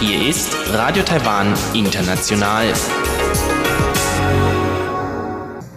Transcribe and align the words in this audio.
Hier 0.00 0.28
ist 0.28 0.56
Radio 0.72 1.04
Taiwan 1.04 1.54
International. 1.72 2.72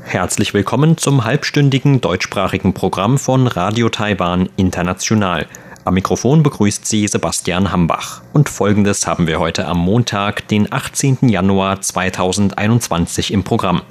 Herzlich 0.04 0.55
willkommen 0.55 0.97
zum 0.97 1.26
halbstündigen 1.26 2.02
deutschsprachigen 2.02 2.74
Programm 2.74 3.20
von 3.20 3.46
Radio 3.46 3.90
Taiwan 3.90 4.49
International. 4.56 5.46
Am 5.86 5.94
Mikrofon 5.94 6.42
begrüßt 6.42 6.88
Sie 6.88 7.08
Sebastian 7.08 7.72
Hambach. 7.72 8.24
Und 8.33 8.49
folgendes 8.49 9.06
haben 9.06 9.28
wir 9.28 9.40
heute 9.40 9.67
am 9.67 9.78
Montag, 9.78 10.47
den 10.47 10.74
18. 10.74 11.29
Januar 11.29 11.81
2021 11.81 13.31
im 13.31 13.44
Programm. 13.44 13.83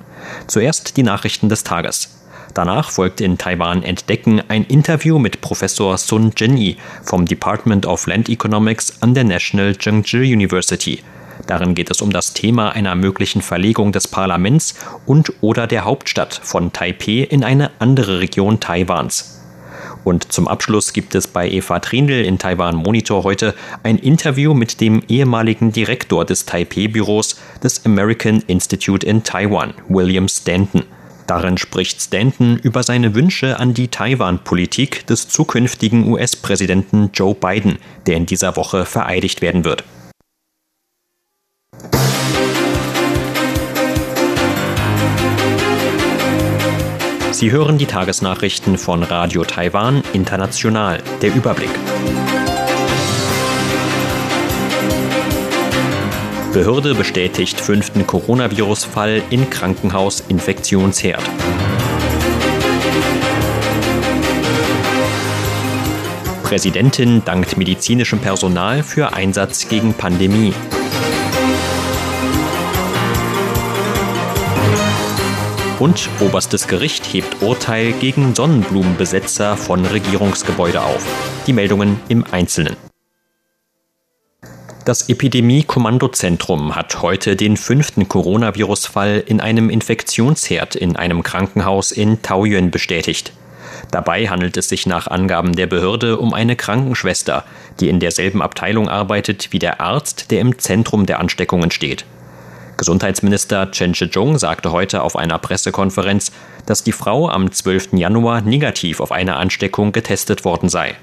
Zuerst 0.48 0.96
die 0.96 1.04
Nachrichten 1.04 1.48
des 1.48 1.62
Tages. 1.62 2.17
Danach 2.58 2.90
folgt 2.90 3.20
in 3.20 3.38
Taiwan 3.38 3.84
Entdecken 3.84 4.42
ein 4.48 4.64
Interview 4.64 5.20
mit 5.20 5.40
Professor 5.40 5.96
Sun 5.96 6.32
Zhenyi 6.34 6.76
vom 7.04 7.24
Department 7.24 7.86
of 7.86 8.08
Land 8.08 8.28
Economics 8.28 9.00
an 9.00 9.14
der 9.14 9.22
National 9.22 9.76
Zhengzhi 9.76 10.32
University. 10.34 10.98
Darin 11.46 11.76
geht 11.76 11.88
es 11.88 12.02
um 12.02 12.10
das 12.10 12.32
Thema 12.32 12.70
einer 12.70 12.96
möglichen 12.96 13.42
Verlegung 13.42 13.92
des 13.92 14.08
Parlaments 14.08 14.74
und 15.06 15.32
oder 15.40 15.68
der 15.68 15.84
Hauptstadt 15.84 16.40
von 16.42 16.72
Taipeh 16.72 17.22
in 17.22 17.44
eine 17.44 17.70
andere 17.78 18.18
Region 18.18 18.58
Taiwans. 18.58 19.40
Und 20.02 20.32
zum 20.32 20.48
Abschluss 20.48 20.92
gibt 20.92 21.14
es 21.14 21.28
bei 21.28 21.48
Eva 21.48 21.78
Trindl 21.78 22.24
in 22.24 22.40
Taiwan 22.40 22.74
Monitor 22.74 23.22
heute 23.22 23.54
ein 23.84 23.98
Interview 23.98 24.52
mit 24.52 24.80
dem 24.80 25.04
ehemaligen 25.06 25.70
Direktor 25.70 26.24
des 26.24 26.44
Taipei-Büros 26.44 27.38
des 27.62 27.86
American 27.86 28.42
Institute 28.48 29.06
in 29.06 29.22
Taiwan, 29.22 29.74
William 29.88 30.26
Stanton. 30.26 30.82
Darin 31.28 31.58
spricht 31.58 32.00
Stanton 32.00 32.56
über 32.56 32.82
seine 32.82 33.14
Wünsche 33.14 33.60
an 33.60 33.74
die 33.74 33.88
Taiwan-Politik 33.88 35.06
des 35.06 35.28
zukünftigen 35.28 36.10
US-Präsidenten 36.10 37.10
Joe 37.12 37.34
Biden, 37.34 37.76
der 38.06 38.16
in 38.16 38.24
dieser 38.24 38.56
Woche 38.56 38.86
vereidigt 38.86 39.42
werden 39.42 39.66
wird. 39.66 39.84
Sie 47.30 47.52
hören 47.52 47.76
die 47.76 47.86
Tagesnachrichten 47.86 48.78
von 48.78 49.02
Radio 49.02 49.44
Taiwan 49.44 50.02
International. 50.14 51.02
Der 51.20 51.34
Überblick. 51.34 51.70
Behörde 56.52 56.94
bestätigt 56.94 57.60
fünften 57.60 58.06
Coronavirus-Fall 58.06 59.22
in 59.28 59.50
Krankenhaus 59.50 60.24
Infektionsherd. 60.28 61.22
Präsidentin 66.42 67.22
dankt 67.26 67.58
medizinischem 67.58 68.18
Personal 68.20 68.82
für 68.82 69.12
Einsatz 69.12 69.68
gegen 69.68 69.92
Pandemie. 69.92 70.54
Und 75.78 76.08
oberstes 76.20 76.66
Gericht 76.66 77.12
hebt 77.12 77.42
Urteil 77.42 77.92
gegen 77.92 78.34
Sonnenblumenbesetzer 78.34 79.56
von 79.58 79.84
Regierungsgebäude 79.84 80.82
auf. 80.82 81.04
Die 81.46 81.52
Meldungen 81.52 82.00
im 82.08 82.24
Einzelnen. 82.32 82.87
Das 84.88 85.06
Epidemie-Kommandozentrum 85.10 86.74
hat 86.74 87.02
heute 87.02 87.36
den 87.36 87.58
fünften 87.58 88.08
Coronavirus-Fall 88.08 89.22
in 89.26 89.38
einem 89.38 89.68
Infektionsherd 89.68 90.76
in 90.76 90.96
einem 90.96 91.22
Krankenhaus 91.22 91.92
in 91.92 92.22
Taoyuan 92.22 92.70
bestätigt. 92.70 93.34
Dabei 93.90 94.28
handelt 94.28 94.56
es 94.56 94.70
sich 94.70 94.86
nach 94.86 95.06
Angaben 95.06 95.54
der 95.54 95.66
Behörde 95.66 96.16
um 96.16 96.32
eine 96.32 96.56
Krankenschwester, 96.56 97.44
die 97.80 97.90
in 97.90 98.00
derselben 98.00 98.40
Abteilung 98.40 98.88
arbeitet 98.88 99.52
wie 99.52 99.58
der 99.58 99.82
Arzt, 99.82 100.30
der 100.30 100.40
im 100.40 100.58
Zentrum 100.58 101.04
der 101.04 101.20
Ansteckungen 101.20 101.70
steht. 101.70 102.06
Gesundheitsminister 102.78 103.70
Chen 103.70 103.94
Shih-chung 103.94 104.38
sagte 104.38 104.72
heute 104.72 105.02
auf 105.02 105.16
einer 105.16 105.38
Pressekonferenz, 105.38 106.32
dass 106.64 106.82
die 106.82 106.92
Frau 106.92 107.28
am 107.28 107.52
12. 107.52 107.92
Januar 107.92 108.40
negativ 108.40 109.00
auf 109.00 109.12
eine 109.12 109.36
Ansteckung 109.36 109.92
getestet 109.92 110.46
worden 110.46 110.70
sei. 110.70 110.96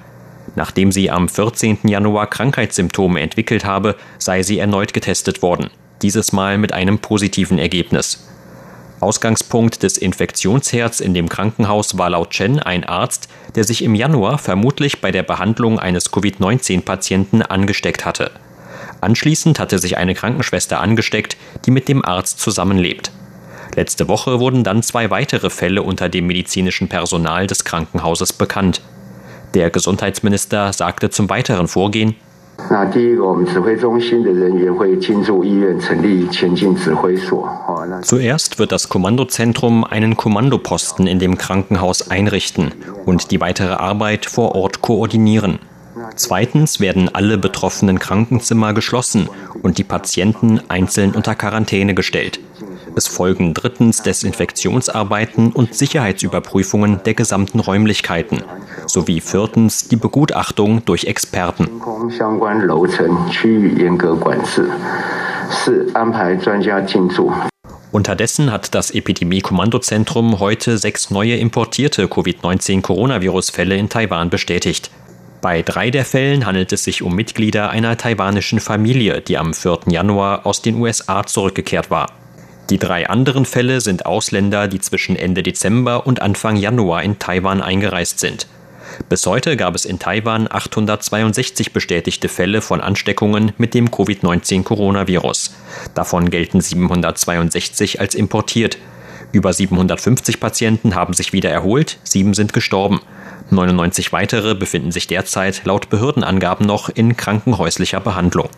Nachdem 0.55 0.91
sie 0.91 1.11
am 1.11 1.27
14. 1.27 1.79
Januar 1.83 2.27
Krankheitssymptome 2.27 3.19
entwickelt 3.19 3.65
habe, 3.65 3.95
sei 4.17 4.41
sie 4.43 4.59
erneut 4.59 4.93
getestet 4.93 5.41
worden, 5.41 5.69
dieses 6.01 6.31
Mal 6.31 6.57
mit 6.57 6.73
einem 6.73 6.99
positiven 6.99 7.59
Ergebnis. 7.59 8.29
Ausgangspunkt 9.01 9.83
des 9.83 9.97
Infektionsherds 9.97 11.01
in 11.01 11.13
dem 11.13 11.27
Krankenhaus 11.27 11.97
war 11.97 12.09
laut 12.09 12.31
Chen 12.31 12.59
ein 12.59 12.85
Arzt, 12.85 13.27
der 13.55 13.65
sich 13.65 13.83
im 13.83 13.93
Januar 13.93 14.37
vermutlich 14.37 15.01
bei 15.01 15.11
der 15.11 15.23
Behandlung 15.23 15.79
eines 15.79 16.11
Covid-19-Patienten 16.11 17.41
angesteckt 17.41 18.05
hatte. 18.05 18.31
Anschließend 19.01 19.59
hatte 19.59 19.79
sich 19.79 19.97
eine 19.97 20.15
Krankenschwester 20.15 20.79
angesteckt, 20.79 21.35
die 21.65 21.71
mit 21.71 21.89
dem 21.89 22.03
Arzt 22.05 22.39
zusammenlebt. 22.39 23.11
Letzte 23.75 24.07
Woche 24.07 24.39
wurden 24.39 24.63
dann 24.63 24.81
zwei 24.81 25.09
weitere 25.09 25.49
Fälle 25.49 25.83
unter 25.83 26.07
dem 26.07 26.27
medizinischen 26.27 26.87
Personal 26.87 27.45
des 27.45 27.65
Krankenhauses 27.65 28.31
bekannt. 28.31 28.81
Der 29.55 29.69
Gesundheitsminister 29.69 30.73
sagte 30.73 31.09
zum 31.09 31.29
weiteren 31.29 31.69
Vorgehen, 31.69 32.15
Zuerst 38.01 38.59
wird 38.59 38.71
das 38.71 38.89
Kommandozentrum 38.89 39.83
einen 39.85 40.17
Kommandoposten 40.17 41.07
in 41.07 41.19
dem 41.19 41.37
Krankenhaus 41.37 42.11
einrichten 42.11 42.73
und 43.05 43.31
die 43.31 43.39
weitere 43.39 43.73
Arbeit 43.73 44.25
vor 44.25 44.55
Ort 44.55 44.81
koordinieren. 44.81 45.59
Zweitens 46.15 46.81
werden 46.81 47.09
alle 47.13 47.37
betroffenen 47.37 47.99
Krankenzimmer 47.99 48.73
geschlossen 48.73 49.29
und 49.63 49.77
die 49.77 49.85
Patienten 49.85 50.59
einzeln 50.67 51.15
unter 51.15 51.33
Quarantäne 51.35 51.93
gestellt. 51.93 52.41
Es 52.97 53.07
folgen 53.07 53.53
drittens 53.53 54.03
Desinfektionsarbeiten 54.03 55.51
und 55.51 55.75
Sicherheitsüberprüfungen 55.75 57.01
der 57.03 57.13
gesamten 57.13 57.59
Räumlichkeiten 57.59 58.41
sowie 58.87 59.19
viertens 59.19 59.89
die 59.89 59.97
Begutachtung 59.97 60.85
durch 60.85 61.03
Experten. 61.03 61.67
Unterdessen 67.91 68.51
hat 68.51 68.73
das 68.73 68.91
Epidemie-Kommandozentrum 68.91 70.39
heute 70.39 70.77
sechs 70.77 71.11
neue 71.11 71.35
importierte 71.35 72.07
Covid-19-Coronavirus-Fälle 72.07 73.75
in 73.75 73.89
Taiwan 73.89 74.29
bestätigt. 74.29 74.89
Bei 75.41 75.61
drei 75.61 75.91
der 75.91 76.05
Fällen 76.05 76.45
handelt 76.45 76.71
es 76.71 76.85
sich 76.85 77.03
um 77.03 77.13
Mitglieder 77.13 77.69
einer 77.69 77.97
taiwanischen 77.97 78.61
Familie, 78.61 79.21
die 79.21 79.37
am 79.37 79.53
4. 79.53 79.79
Januar 79.87 80.45
aus 80.45 80.61
den 80.61 80.75
USA 80.81 81.25
zurückgekehrt 81.25 81.91
war. 81.91 82.24
Die 82.69 82.79
drei 82.79 83.07
anderen 83.07 83.45
Fälle 83.45 83.79
sind 83.79 84.05
Ausländer, 84.07 84.67
die 84.67 84.79
zwischen 84.79 85.15
Ende 85.15 85.43
Dezember 85.43 86.07
und 86.07 86.21
Anfang 86.21 86.55
Januar 86.55 87.03
in 87.03 87.19
Taiwan 87.19 87.61
eingereist 87.61 88.19
sind. 88.19 88.47
Bis 89.07 89.25
heute 89.25 89.55
gab 89.55 89.75
es 89.75 89.85
in 89.85 89.99
Taiwan 89.99 90.47
862 90.49 91.73
bestätigte 91.73 92.27
Fälle 92.27 92.61
von 92.61 92.81
Ansteckungen 92.81 93.51
mit 93.57 93.73
dem 93.73 93.91
Covid-19-Coronavirus. 93.91 95.53
Davon 95.93 96.29
gelten 96.29 96.61
762 96.61 97.99
als 97.99 98.15
importiert. 98.15 98.77
Über 99.31 99.53
750 99.53 100.39
Patienten 100.39 100.95
haben 100.95 101.13
sich 101.13 101.33
wieder 101.33 101.49
erholt, 101.49 101.97
sieben 102.03 102.33
sind 102.33 102.53
gestorben. 102.53 103.01
99 103.51 104.11
weitere 104.11 104.55
befinden 104.55 104.91
sich 104.91 105.07
derzeit 105.07 105.65
laut 105.65 105.89
Behördenangaben 105.89 106.65
noch 106.65 106.89
in 106.89 107.15
krankenhäuslicher 107.15 107.99
Behandlung. 107.99 108.49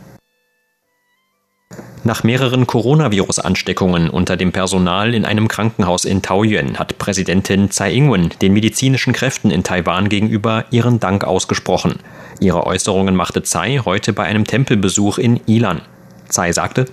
Nach 2.07 2.23
mehreren 2.23 2.65
Coronavirus-Ansteckungen 2.65 4.09
unter 4.09 4.37
dem 4.37 4.53
Personal 4.53 5.13
in 5.13 5.25
einem 5.25 5.49
Krankenhaus 5.49 6.05
in 6.05 6.21
Taoyuan 6.21 6.79
hat 6.79 6.97
Präsidentin 6.97 7.69
Tsai 7.69 7.91
Ing-wen 7.91 8.29
den 8.41 8.53
medizinischen 8.53 9.11
Kräften 9.11 9.51
in 9.51 9.61
Taiwan 9.63 10.07
gegenüber 10.07 10.63
ihren 10.71 11.01
Dank 11.01 11.25
ausgesprochen. 11.25 11.95
Ihre 12.39 12.65
Äußerungen 12.65 13.13
machte 13.13 13.43
Tsai 13.43 13.81
heute 13.83 14.13
bei 14.13 14.23
einem 14.23 14.45
Tempelbesuch 14.45 15.17
in 15.17 15.41
Ilan. 15.47 15.81
Tsai 16.29 16.53
sagte, 16.53 16.85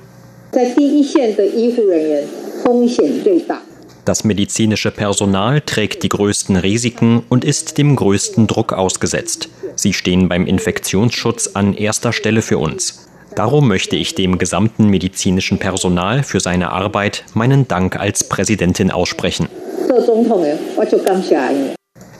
das 4.04 4.24
medizinische 4.24 4.90
Personal 4.90 5.60
trägt 5.60 6.02
die 6.02 6.08
größten 6.08 6.56
Risiken 6.56 7.22
und 7.28 7.44
ist 7.44 7.78
dem 7.78 7.94
größten 7.94 8.48
Druck 8.48 8.72
ausgesetzt. 8.72 9.48
Sie 9.76 9.92
stehen 9.92 10.28
beim 10.28 10.44
Infektionsschutz 10.44 11.50
an 11.54 11.74
erster 11.74 12.12
Stelle 12.12 12.42
für 12.42 12.58
uns. 12.58 13.03
Darum 13.36 13.66
möchte 13.66 13.96
ich 13.96 14.14
dem 14.14 14.38
gesamten 14.38 14.88
medizinischen 14.88 15.58
Personal 15.58 16.22
für 16.22 16.38
seine 16.38 16.70
Arbeit 16.70 17.24
meinen 17.34 17.66
Dank 17.66 17.96
als 17.96 18.28
Präsidentin 18.28 18.92
aussprechen. 18.92 19.48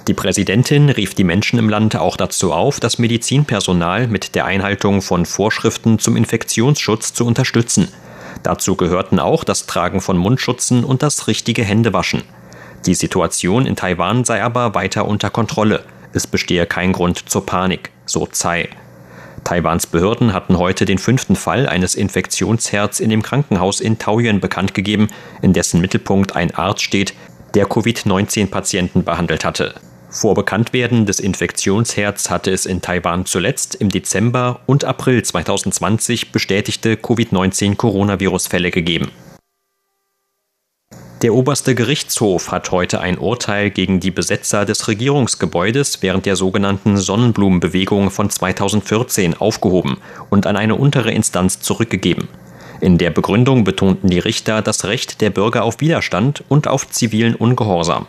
Die 0.08 0.14
Präsidentin 0.14 0.90
rief 0.90 1.14
die 1.14 1.24
Menschen 1.24 1.58
im 1.58 1.68
Land 1.68 1.96
auch 1.96 2.16
dazu 2.16 2.52
auf, 2.52 2.80
das 2.80 2.98
Medizinpersonal 2.98 4.08
mit 4.08 4.34
der 4.34 4.44
Einhaltung 4.44 5.02
von 5.02 5.24
Vorschriften 5.24 6.00
zum 6.00 6.16
Infektionsschutz 6.16 7.14
zu 7.14 7.24
unterstützen. 7.24 7.88
Dazu 8.42 8.74
gehörten 8.74 9.20
auch 9.20 9.44
das 9.44 9.66
Tragen 9.66 10.00
von 10.00 10.18
Mundschutzen 10.18 10.84
und 10.84 11.02
das 11.02 11.28
richtige 11.28 11.62
Händewaschen. 11.62 12.22
Die 12.86 12.94
Situation 12.94 13.66
in 13.66 13.76
Taiwan 13.76 14.24
sei 14.24 14.42
aber 14.42 14.74
weiter 14.74 15.06
unter 15.06 15.30
Kontrolle. 15.30 15.84
Es 16.12 16.26
bestehe 16.26 16.66
kein 16.66 16.92
Grund 16.92 17.30
zur 17.30 17.46
Panik, 17.46 17.92
so 18.04 18.26
Tsai. 18.26 18.68
Taiwans 19.44 19.86
Behörden 19.86 20.32
hatten 20.32 20.58
heute 20.58 20.86
den 20.86 20.98
fünften 20.98 21.36
Fall 21.36 21.68
eines 21.68 21.94
Infektionsherz 21.94 22.98
in 22.98 23.10
dem 23.10 23.22
Krankenhaus 23.22 23.80
in 23.80 23.98
Taoyuan 23.98 24.40
bekannt 24.40 24.74
gegeben, 24.74 25.08
in 25.42 25.52
dessen 25.52 25.80
Mittelpunkt 25.80 26.34
ein 26.34 26.54
Arzt 26.54 26.82
steht, 26.82 27.14
der 27.54 27.66
Covid-19-Patienten 27.66 29.04
behandelt 29.04 29.44
hatte. 29.44 29.74
Vor 30.10 30.34
Bekanntwerden 30.34 31.06
des 31.06 31.20
Infektionsherz 31.20 32.30
hatte 32.30 32.52
es 32.52 32.66
in 32.66 32.80
Taiwan 32.80 33.26
zuletzt 33.26 33.74
im 33.74 33.88
Dezember 33.88 34.60
und 34.66 34.84
April 34.84 35.22
2020 35.22 36.30
bestätigte 36.30 36.96
Covid-19-Coronavirus-Fälle 36.96 38.70
gegeben. 38.70 39.10
Der 41.24 41.32
oberste 41.32 41.74
Gerichtshof 41.74 42.52
hat 42.52 42.70
heute 42.70 43.00
ein 43.00 43.16
Urteil 43.16 43.70
gegen 43.70 43.98
die 43.98 44.10
Besetzer 44.10 44.66
des 44.66 44.88
Regierungsgebäudes 44.88 46.02
während 46.02 46.26
der 46.26 46.36
sogenannten 46.36 46.98
Sonnenblumenbewegung 46.98 48.10
von 48.10 48.28
2014 48.28 49.32
aufgehoben 49.32 49.96
und 50.28 50.46
an 50.46 50.58
eine 50.58 50.74
untere 50.74 51.12
Instanz 51.12 51.60
zurückgegeben. 51.60 52.28
In 52.82 52.98
der 52.98 53.08
Begründung 53.08 53.64
betonten 53.64 54.10
die 54.10 54.18
Richter 54.18 54.60
das 54.60 54.84
Recht 54.84 55.22
der 55.22 55.30
Bürger 55.30 55.64
auf 55.64 55.80
Widerstand 55.80 56.44
und 56.50 56.68
auf 56.68 56.90
zivilen 56.90 57.36
Ungehorsam. 57.36 58.04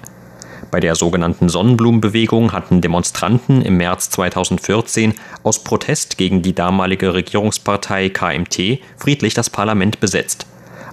Bei 0.69 0.81
der 0.81 0.95
sogenannten 0.95 1.47
Sonnenblumenbewegung 1.47 2.51
hatten 2.51 2.81
Demonstranten 2.81 3.61
im 3.61 3.77
März 3.77 4.09
2014 4.09 5.13
aus 5.41 5.63
Protest 5.63 6.17
gegen 6.17 6.41
die 6.41 6.53
damalige 6.53 7.13
Regierungspartei 7.13 8.09
KMT 8.09 8.79
friedlich 8.97 9.33
das 9.33 9.49
Parlament 9.49 10.01
besetzt. 10.01 10.47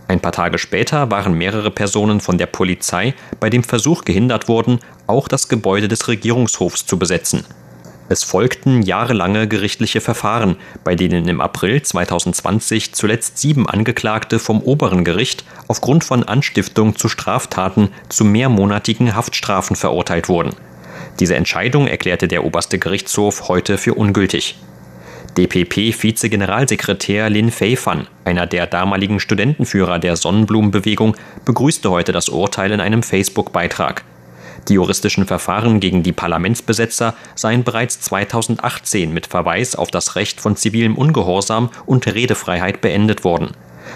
Ein 0.08 0.20
paar 0.20 0.32
Tage 0.32 0.58
später 0.58 1.10
waren 1.10 1.34
mehrere 1.34 1.70
Personen 1.70 2.20
von 2.20 2.38
der 2.38 2.46
Polizei 2.46 3.14
bei 3.40 3.50
dem 3.50 3.64
Versuch 3.64 4.04
gehindert 4.04 4.48
worden, 4.48 4.80
auch 5.06 5.28
das 5.28 5.48
Gebäude 5.48 5.88
des 5.88 6.08
Regierungshofs 6.08 6.86
zu 6.86 6.98
besetzen. 6.98 7.44
Es 8.08 8.24
folgten 8.24 8.82
jahrelange 8.82 9.48
gerichtliche 9.48 10.02
Verfahren, 10.02 10.56
bei 10.84 10.94
denen 10.94 11.26
im 11.28 11.40
April 11.40 11.80
2020 11.80 12.92
zuletzt 12.94 13.38
sieben 13.38 13.66
Angeklagte 13.66 14.38
vom 14.38 14.60
oberen 14.60 15.02
Gericht 15.02 15.44
aufgrund 15.66 16.04
von 16.04 16.22
Anstiftung 16.22 16.96
zu 16.96 17.08
Straftaten 17.08 17.88
zu 18.10 18.26
mehrmonatigen 18.26 19.16
Haftstrafen 19.16 19.76
verurteilt 19.76 20.28
wurden. 20.28 20.54
Diese 21.20 21.36
Entscheidung 21.36 21.86
erklärte 21.86 22.28
der 22.28 22.44
oberste 22.44 22.78
Gerichtshof 22.78 23.48
heute 23.48 23.78
für 23.78 23.94
ungültig. 23.94 24.58
DPP-Vize-Generalsekretär 25.36 27.30
Lin 27.30 27.50
Feifan, 27.50 28.06
einer 28.24 28.46
der 28.46 28.66
damaligen 28.66 29.18
Studentenführer 29.18 29.98
der 29.98 30.16
Sonnenblumenbewegung, 30.16 31.16
begrüßte 31.46 31.90
heute 31.90 32.12
das 32.12 32.28
Urteil 32.28 32.72
in 32.72 32.80
einem 32.80 33.02
Facebook-Beitrag. 33.02 34.04
Die 34.68 34.74
juristischen 34.74 35.26
Verfahren 35.26 35.80
gegen 35.80 36.02
die 36.02 36.12
Parlamentsbesetzer 36.12 37.14
seien 37.34 37.64
bereits 37.64 38.00
2018 38.00 39.12
mit 39.12 39.26
Verweis 39.26 39.74
auf 39.74 39.90
das 39.90 40.16
Recht 40.16 40.40
von 40.40 40.54
zivilem 40.54 40.96
Ungehorsam 40.96 41.70
und 41.86 42.06
Redefreiheit 42.06 42.80
beendet 42.80 43.24
worden. 43.24 43.52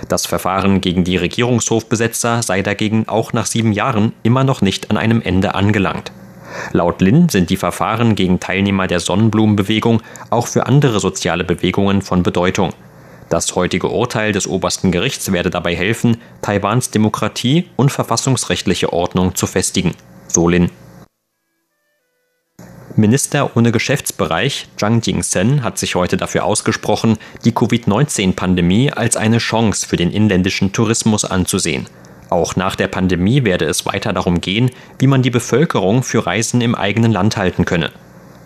Das 0.08 0.26
Verfahren 0.26 0.80
gegen 0.80 1.04
die 1.04 1.18
Regierungshofbesetzer 1.18 2.42
sei 2.42 2.62
dagegen 2.62 3.08
auch 3.08 3.32
nach 3.32 3.46
sieben 3.46 3.72
Jahren 3.72 4.12
immer 4.22 4.42
noch 4.42 4.62
nicht 4.62 4.90
an 4.90 4.96
einem 4.96 5.22
Ende 5.22 5.54
angelangt. 5.54 6.10
Laut 6.72 7.00
Lin 7.00 7.28
sind 7.28 7.50
die 7.50 7.56
Verfahren 7.56 8.14
gegen 8.14 8.40
Teilnehmer 8.40 8.86
der 8.86 9.00
Sonnenblumenbewegung 9.00 10.02
auch 10.30 10.46
für 10.46 10.66
andere 10.66 11.00
soziale 11.00 11.44
Bewegungen 11.44 12.02
von 12.02 12.22
Bedeutung. 12.22 12.72
Das 13.28 13.54
heutige 13.56 13.88
Urteil 13.88 14.32
des 14.32 14.46
obersten 14.46 14.92
Gerichts 14.92 15.32
werde 15.32 15.50
dabei 15.50 15.74
helfen, 15.74 16.18
Taiwans 16.42 16.90
Demokratie 16.90 17.68
und 17.76 17.90
verfassungsrechtliche 17.90 18.92
Ordnung 18.92 19.34
zu 19.34 19.46
festigen. 19.46 19.94
So 20.28 20.48
Lin. 20.48 20.70
Minister 22.94 23.56
ohne 23.56 23.72
Geschäftsbereich 23.72 24.68
Zhang 24.78 25.02
Jingsen 25.02 25.62
hat 25.62 25.76
sich 25.76 25.96
heute 25.96 26.16
dafür 26.16 26.44
ausgesprochen, 26.44 27.18
die 27.44 27.52
Covid-19-Pandemie 27.52 28.90
als 28.90 29.16
eine 29.16 29.38
Chance 29.38 29.86
für 29.86 29.96
den 29.96 30.10
inländischen 30.10 30.72
Tourismus 30.72 31.26
anzusehen. 31.26 31.86
Auch 32.28 32.56
nach 32.56 32.74
der 32.74 32.88
Pandemie 32.88 33.44
werde 33.44 33.66
es 33.66 33.86
weiter 33.86 34.12
darum 34.12 34.40
gehen, 34.40 34.70
wie 34.98 35.06
man 35.06 35.22
die 35.22 35.30
Bevölkerung 35.30 36.02
für 36.02 36.26
Reisen 36.26 36.60
im 36.60 36.74
eigenen 36.74 37.12
Land 37.12 37.36
halten 37.36 37.64
könne. 37.64 37.92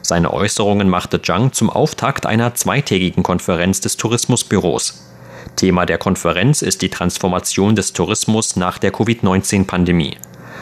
Seine 0.02 0.32
Äußerungen 0.32 0.88
machte 0.88 1.22
Zhang 1.22 1.52
zum 1.52 1.70
Auftakt 1.70 2.26
einer 2.26 2.54
zweitägigen 2.54 3.22
Konferenz 3.22 3.80
des 3.80 3.96
Tourismusbüros. 3.96 5.06
Thema 5.56 5.86
der 5.86 5.98
Konferenz 5.98 6.62
ist 6.62 6.82
die 6.82 6.88
Transformation 6.88 7.74
des 7.74 7.92
Tourismus 7.92 8.56
nach 8.56 8.78
der 8.78 8.92
Covid-19-Pandemie. 8.92 10.16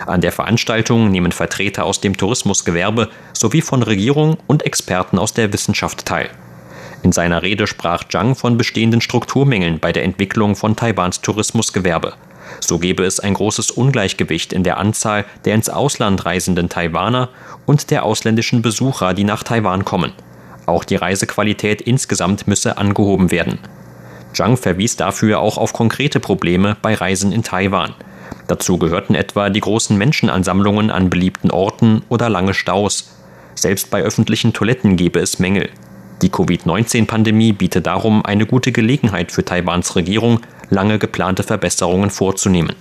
An 0.07 0.21
der 0.21 0.33
Veranstaltung 0.33 1.11
nehmen 1.11 1.33
Vertreter 1.33 1.85
aus 1.85 2.01
dem 2.01 2.17
Tourismusgewerbe 2.17 3.09
sowie 3.33 3.63
von 3.63 3.83
Regierung 3.83 4.39
und 4.47 4.65
Experten 4.65 5.19
aus 5.19 5.35
der 5.35 5.53
Wissenschaft 5.53 6.07
teil. 6.07 6.31
In 7.03 7.13
seiner 7.13 7.43
Rede 7.43 7.67
sprach 7.67 8.05
Zhang 8.05 8.35
von 8.35 8.57
bestehenden 8.57 9.01
Strukturmängeln 9.01 9.79
bei 9.79 9.93
der 9.93 10.05
Entwicklung 10.05 10.57
von 10.57 10.77
Taiwans 10.77 11.21
Tourismusgewerbe. 11.21 12.15
So 12.61 12.79
gebe 12.79 13.05
es 13.05 13.21
ein 13.21 13.35
großes 13.35 13.71
Ungleichgewicht 13.71 14.53
in 14.53 14.65
der 14.65 14.79
Anzahl 14.79 15.25
der 15.45 15.55
ins 15.55 15.69
Ausland 15.69 16.25
reisenden 16.27 16.69
Taiwaner 16.69 17.29
und 17.67 17.91
der 17.91 18.05
ausländischen 18.05 18.63
Besucher, 18.63 19.15
die 19.15 19.25
nach 19.25 19.43
Taiwan 19.43 19.85
kommen. 19.85 20.13
Auch 20.67 20.85
die 20.85 20.97
Reisequalität 20.97 21.81
insgesamt 21.81 22.47
müsse 22.47 22.77
angehoben 22.77 23.31
werden. 23.31 23.59
Zhang 24.35 24.57
verwies 24.57 24.97
dafür 24.97 25.41
auch 25.41 25.57
auf 25.57 25.73
konkrete 25.73 26.21
Probleme 26.21 26.77
bei 26.83 26.95
Reisen 26.95 27.33
in 27.33 27.43
Taiwan. 27.43 27.95
Dazu 28.47 28.79
gehörten 28.79 29.15
etwa 29.15 29.51
die 29.51 29.61
großen 29.61 29.97
Menschenansammlungen 29.97 30.91
an 30.91 31.11
beliebten 31.11 31.51
Orten 31.51 32.03
oder 32.09 32.29
lange 32.29 32.55
Staus. 32.55 33.15
Selbst 33.55 33.91
bei 33.91 34.03
öffentlichen 34.03 34.53
Toiletten 34.53 34.97
gebe 34.97 35.21
es 35.21 35.39
Mängel. 35.39 35.71
Die 36.23 36.31
Covid-19-Pandemie 36.31 37.53
biete 37.53 37.81
darum 37.81 38.25
eine 38.25 38.47
gute 38.47 38.73
Gelegenheit 38.73 39.33
für 39.33 39.45
Taiwans 39.45 39.95
Regierung, 39.97 40.41
lange 40.71 40.99
geplante 40.99 41.43
Verbesserungen 41.43 42.11
vorzunehmen. 42.11 42.75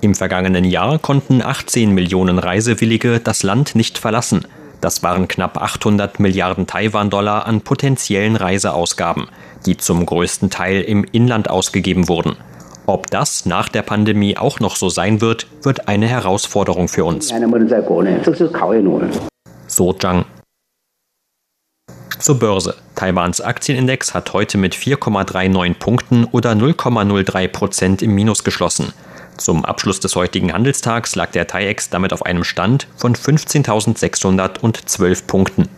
Im 0.00 0.14
vergangenen 0.14 0.64
Jahr 0.64 0.98
konnten 0.98 1.42
18 1.42 1.92
Millionen 1.92 2.38
Reisewillige 2.38 3.20
das 3.20 3.42
Land 3.42 3.74
nicht 3.74 3.98
verlassen. 3.98 4.44
Das 4.80 5.02
waren 5.02 5.26
knapp 5.26 5.60
800 5.60 6.20
Milliarden 6.20 6.66
Taiwan-Dollar 6.66 7.46
an 7.46 7.62
potenziellen 7.62 8.36
Reiseausgaben, 8.36 9.26
die 9.66 9.76
zum 9.76 10.06
größten 10.06 10.50
Teil 10.50 10.82
im 10.82 11.04
Inland 11.10 11.50
ausgegeben 11.50 12.08
wurden. 12.08 12.36
Ob 12.86 13.08
das 13.08 13.44
nach 13.44 13.68
der 13.68 13.82
Pandemie 13.82 14.38
auch 14.38 14.60
noch 14.60 14.76
so 14.76 14.88
sein 14.88 15.20
wird, 15.20 15.46
wird 15.62 15.88
eine 15.88 16.06
Herausforderung 16.06 16.88
für 16.88 17.04
uns. 17.04 17.30
So 19.66 19.92
Zhang. 19.92 20.24
Zur 22.18 22.38
Börse. 22.38 22.74
Taiwans 22.96 23.40
Aktienindex 23.40 24.12
hat 24.12 24.32
heute 24.32 24.58
mit 24.58 24.74
4,39 24.74 25.74
Punkten 25.74 26.24
oder 26.24 26.50
0,03 26.52 27.48
Prozent 27.48 28.02
im 28.02 28.14
Minus 28.14 28.44
geschlossen. 28.44 28.92
Zum 29.36 29.64
Abschluss 29.64 30.00
des 30.00 30.16
heutigen 30.16 30.52
Handelstags 30.52 31.14
lag 31.14 31.30
der 31.30 31.46
TAIEX 31.46 31.90
damit 31.90 32.12
auf 32.12 32.26
einem 32.26 32.42
Stand 32.42 32.88
von 32.96 33.14
15.612 33.14 35.26
Punkten. 35.26 35.68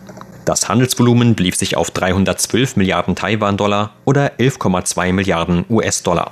Das 0.45 0.67
Handelsvolumen 0.67 1.35
blieb 1.35 1.55
sich 1.55 1.77
auf 1.77 1.91
312 1.91 2.75
Milliarden 2.75 3.15
Taiwan-Dollar 3.15 3.93
oder 4.05 4.31
11,2 4.39 5.13
Milliarden 5.13 5.65
US-Dollar. 5.69 6.31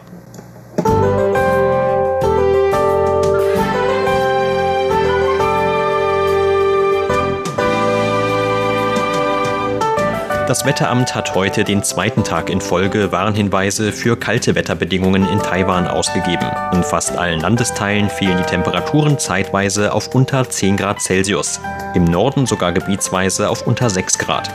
Das 10.49 10.65
Wetteramt 10.65 11.13
hat 11.13 11.35
heute 11.35 11.63
den 11.63 11.83
zweiten 11.83 12.23
Tag 12.23 12.49
in 12.49 12.59
Folge 12.59 13.11
Warnhinweise 13.11 13.91
für 13.91 14.17
kalte 14.17 14.55
Wetterbedingungen 14.55 15.29
in 15.29 15.37
Taiwan 15.37 15.87
ausgegeben. 15.87 16.47
In 16.73 16.83
fast 16.83 17.15
allen 17.15 17.39
Landesteilen 17.39 18.09
fielen 18.09 18.39
die 18.39 18.49
Temperaturen 18.49 19.19
zeitweise 19.19 19.93
auf 19.93 20.15
unter 20.15 20.49
10 20.49 20.75
Grad 20.75 21.03
Celsius, 21.03 21.61
im 21.93 22.05
Norden 22.05 22.47
sogar 22.47 22.71
gebietsweise 22.71 23.47
auf 23.47 23.67
unter 23.67 23.91
6 23.91 24.17
Grad. 24.17 24.49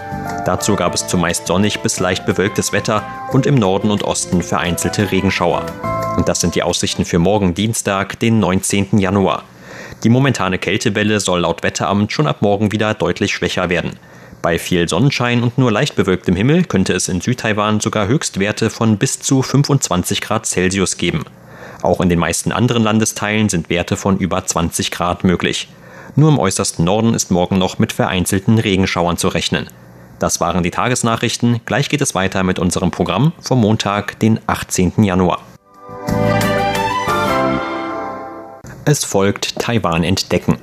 Dazu 0.44 0.74
gab 0.74 0.94
es 0.94 1.06
zumeist 1.06 1.46
sonnig 1.46 1.78
bis 1.78 2.00
leicht 2.00 2.26
bewölktes 2.26 2.72
Wetter 2.72 3.04
und 3.30 3.46
im 3.46 3.54
Norden 3.54 3.92
und 3.92 4.02
Osten 4.02 4.42
vereinzelte 4.42 5.12
Regenschauer. 5.12 5.64
Und 6.16 6.28
das 6.28 6.40
sind 6.40 6.56
die 6.56 6.64
Aussichten 6.64 7.04
für 7.04 7.20
morgen 7.20 7.54
Dienstag, 7.54 8.18
den 8.18 8.40
19. 8.40 8.98
Januar. 8.98 9.44
Die 10.02 10.08
momentane 10.08 10.58
Kältewelle 10.58 11.20
soll 11.20 11.42
laut 11.42 11.62
Wetteramt 11.62 12.10
schon 12.10 12.26
ab 12.26 12.42
morgen 12.42 12.72
wieder 12.72 12.94
deutlich 12.94 13.32
schwächer 13.32 13.68
werden. 13.68 13.96
Bei 14.44 14.58
viel 14.58 14.86
Sonnenschein 14.90 15.42
und 15.42 15.56
nur 15.56 15.72
leicht 15.72 15.96
bewölktem 15.96 16.36
Himmel 16.36 16.64
könnte 16.64 16.92
es 16.92 17.08
in 17.08 17.22
Südtaiwan 17.22 17.80
sogar 17.80 18.08
Höchstwerte 18.08 18.68
von 18.68 18.98
bis 18.98 19.18
zu 19.18 19.40
25 19.40 20.20
Grad 20.20 20.44
Celsius 20.44 20.98
geben. 20.98 21.24
Auch 21.80 22.02
in 22.02 22.10
den 22.10 22.18
meisten 22.18 22.52
anderen 22.52 22.82
Landesteilen 22.82 23.48
sind 23.48 23.70
Werte 23.70 23.96
von 23.96 24.18
über 24.18 24.44
20 24.44 24.90
Grad 24.90 25.24
möglich. 25.24 25.68
Nur 26.14 26.28
im 26.28 26.38
äußersten 26.38 26.84
Norden 26.84 27.14
ist 27.14 27.30
morgen 27.30 27.56
noch 27.56 27.78
mit 27.78 27.94
vereinzelten 27.94 28.58
Regenschauern 28.58 29.16
zu 29.16 29.28
rechnen. 29.28 29.70
Das 30.18 30.42
waren 30.42 30.62
die 30.62 30.70
Tagesnachrichten. 30.70 31.60
Gleich 31.64 31.88
geht 31.88 32.02
es 32.02 32.14
weiter 32.14 32.42
mit 32.42 32.58
unserem 32.58 32.90
Programm 32.90 33.32
vom 33.40 33.62
Montag, 33.62 34.20
den 34.20 34.40
18. 34.46 35.04
Januar. 35.04 35.40
Es 38.84 39.06
folgt 39.06 39.58
Taiwan 39.58 40.04
entdecken. 40.04 40.58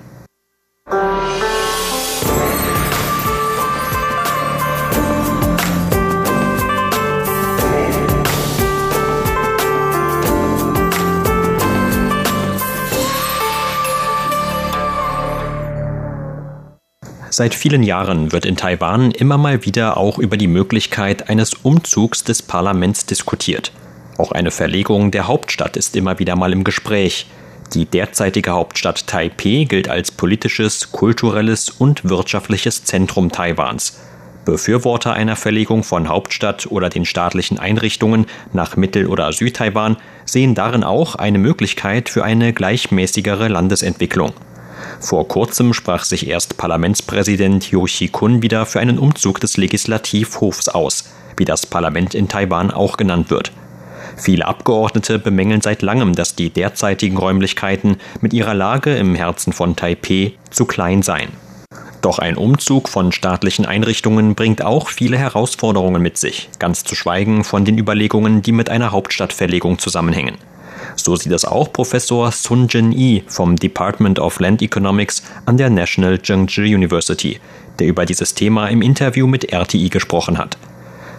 Seit 17.33 17.55
vielen 17.55 17.81
Jahren 17.81 18.33
wird 18.33 18.45
in 18.45 18.57
Taiwan 18.57 19.11
immer 19.11 19.37
mal 19.37 19.63
wieder 19.63 19.95
auch 19.95 20.19
über 20.19 20.35
die 20.35 20.49
Möglichkeit 20.49 21.29
eines 21.29 21.53
Umzugs 21.53 22.25
des 22.25 22.41
Parlaments 22.41 23.05
diskutiert. 23.05 23.71
Auch 24.17 24.33
eine 24.33 24.51
Verlegung 24.51 25.11
der 25.11 25.29
Hauptstadt 25.29 25.77
ist 25.77 25.95
immer 25.95 26.19
wieder 26.19 26.35
mal 26.35 26.51
im 26.51 26.65
Gespräch. 26.65 27.27
Die 27.73 27.85
derzeitige 27.85 28.51
Hauptstadt 28.51 29.07
Taipeh 29.07 29.63
gilt 29.63 29.87
als 29.87 30.11
politisches, 30.11 30.91
kulturelles 30.91 31.69
und 31.69 32.09
wirtschaftliches 32.09 32.83
Zentrum 32.83 33.31
Taiwans. 33.31 33.97
Befürworter 34.43 35.13
einer 35.13 35.37
Verlegung 35.37 35.83
von 35.83 36.09
Hauptstadt 36.09 36.67
oder 36.69 36.89
den 36.89 37.05
staatlichen 37.05 37.59
Einrichtungen 37.59 38.25
nach 38.51 38.75
Mittel- 38.75 39.07
oder 39.07 39.31
Südtaiwan 39.31 39.95
sehen 40.25 40.53
darin 40.53 40.83
auch 40.83 41.15
eine 41.15 41.37
Möglichkeit 41.37 42.09
für 42.09 42.25
eine 42.25 42.51
gleichmäßigere 42.51 43.47
Landesentwicklung. 43.47 44.33
Vor 45.01 45.27
kurzem 45.27 45.73
sprach 45.73 46.03
sich 46.03 46.27
erst 46.27 46.57
Parlamentspräsident 46.57 47.71
Yoshi 47.71 48.07
Kun 48.07 48.43
wieder 48.43 48.67
für 48.67 48.79
einen 48.79 48.99
Umzug 48.99 49.39
des 49.39 49.57
Legislativhofs 49.57 50.69
aus, 50.69 51.11
wie 51.37 51.45
das 51.45 51.65
Parlament 51.65 52.13
in 52.13 52.27
Taiwan 52.27 52.69
auch 52.69 52.97
genannt 52.97 53.31
wird. 53.31 53.51
Viele 54.15 54.45
Abgeordnete 54.45 55.17
bemängeln 55.17 55.61
seit 55.61 55.81
langem, 55.81 56.13
dass 56.13 56.35
die 56.35 56.51
derzeitigen 56.51 57.17
Räumlichkeiten 57.17 57.97
mit 58.21 58.31
ihrer 58.33 58.53
Lage 58.53 58.95
im 58.95 59.15
Herzen 59.15 59.53
von 59.53 59.75
Taipeh 59.75 60.33
zu 60.51 60.65
klein 60.65 61.01
seien. 61.01 61.29
Doch 62.01 62.19
ein 62.19 62.37
Umzug 62.37 62.87
von 62.87 63.11
staatlichen 63.11 63.65
Einrichtungen 63.65 64.35
bringt 64.35 64.63
auch 64.63 64.89
viele 64.89 65.17
Herausforderungen 65.17 66.01
mit 66.01 66.17
sich, 66.17 66.49
ganz 66.59 66.83
zu 66.83 66.95
schweigen 66.95 67.43
von 67.43 67.65
den 67.65 67.77
Überlegungen, 67.77 68.43
die 68.43 68.51
mit 68.51 68.69
einer 68.69 68.91
Hauptstadtverlegung 68.91 69.79
zusammenhängen. 69.79 70.37
So 70.95 71.15
sieht 71.15 71.31
es 71.31 71.45
auch 71.45 71.71
Professor 71.71 72.31
Sun 72.31 72.67
Jin-yi 72.67 73.23
vom 73.27 73.55
Department 73.55 74.19
of 74.19 74.39
Land 74.39 74.61
Economics 74.61 75.23
an 75.45 75.57
der 75.57 75.69
National 75.69 76.21
Zhengzhi 76.21 76.75
University, 76.75 77.39
der 77.79 77.87
über 77.87 78.05
dieses 78.05 78.33
Thema 78.33 78.67
im 78.67 78.81
Interview 78.81 79.27
mit 79.27 79.51
RTI 79.51 79.89
gesprochen 79.89 80.37
hat. 80.37 80.57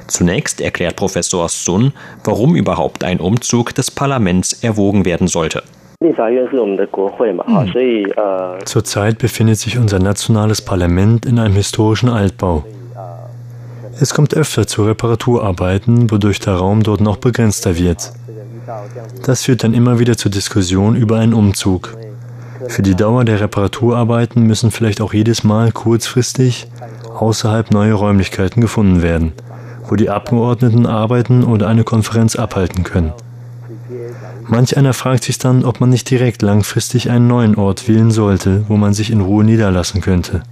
Zunächst 0.07 0.61
erklärt 0.61 0.97
Professor 0.97 1.49
Sun, 1.49 1.93
warum 2.25 2.55
überhaupt 2.55 3.05
ein 3.05 3.21
Umzug 3.21 3.75
des 3.75 3.91
Parlaments 3.91 4.52
erwogen 4.62 5.05
werden 5.05 5.29
sollte. 5.29 5.62
Zurzeit 8.64 9.19
befindet 9.19 9.59
sich 9.59 9.79
unser 9.79 9.99
nationales 10.00 10.61
Parlament 10.61 11.26
in 11.26 11.38
einem 11.38 11.55
historischen 11.55 12.09
Altbau. 12.09 12.64
Es 14.00 14.12
kommt 14.12 14.35
öfter 14.35 14.67
zu 14.67 14.85
Reparaturarbeiten, 14.85 16.11
wodurch 16.11 16.41
der 16.41 16.55
Raum 16.55 16.83
dort 16.83 17.00
noch 17.00 17.19
begrenzter 17.19 17.79
wird. 17.79 18.11
Das 19.25 19.45
führt 19.45 19.64
dann 19.64 19.75
immer 19.75 19.99
wieder 19.99 20.16
zur 20.16 20.31
Diskussion 20.31 20.97
über 20.97 21.19
einen 21.19 21.35
Umzug. 21.35 21.97
Für 22.69 22.83
die 22.83 22.95
Dauer 22.95 23.25
der 23.25 23.40
Reparaturarbeiten 23.40 24.47
müssen 24.47 24.71
vielleicht 24.71 25.00
auch 25.00 25.12
jedes 25.12 25.45
Mal 25.45 25.73
kurzfristig 25.73 26.69
außerhalb 27.14 27.71
neue 27.71 27.95
Räumlichkeiten 27.95 28.61
gefunden 28.61 29.02
werden, 29.02 29.33
wo 29.88 29.97
die 29.97 30.11
Abgeordneten 30.11 30.87
arbeiten 30.87 31.45
oder 31.45 31.69
eine 31.69 31.85
Konferenz 31.85 32.37
abhalten 32.37 32.85
können. 32.85 33.12
Manch 34.47 34.76
einer 34.76 34.92
fragt 34.92 35.25
sich 35.25 35.38
dann, 35.38 35.64
ob 35.64 35.81
man 35.81 35.90
nicht 35.90 36.11
direkt 36.11 36.42
langfristig 36.42 37.11
einen 37.11 37.26
neuen 37.26 37.57
Ort 37.57 37.88
wählen 37.88 38.11
sollte, 38.11 38.64
wo 38.69 38.76
man 38.76 38.95
sich 38.95 39.11
in 39.11 39.21
Ruhe 39.21 39.45
niederlassen 39.45 40.00
könnte. 40.00 40.42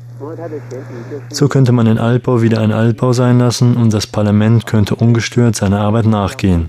So 1.31 1.49
könnte 1.49 1.73
man 1.73 1.87
den 1.87 1.99
Altbau 1.99 2.43
wieder 2.43 2.61
ein 2.61 2.73
Altbau 2.73 3.13
sein 3.13 3.39
lassen 3.39 3.77
und 3.77 3.93
das 3.93 4.07
Parlament 4.07 4.67
könnte 4.67 4.95
ungestört 4.95 5.57
seiner 5.57 5.81
Arbeit 5.81 6.07
nachgehen. 6.07 6.69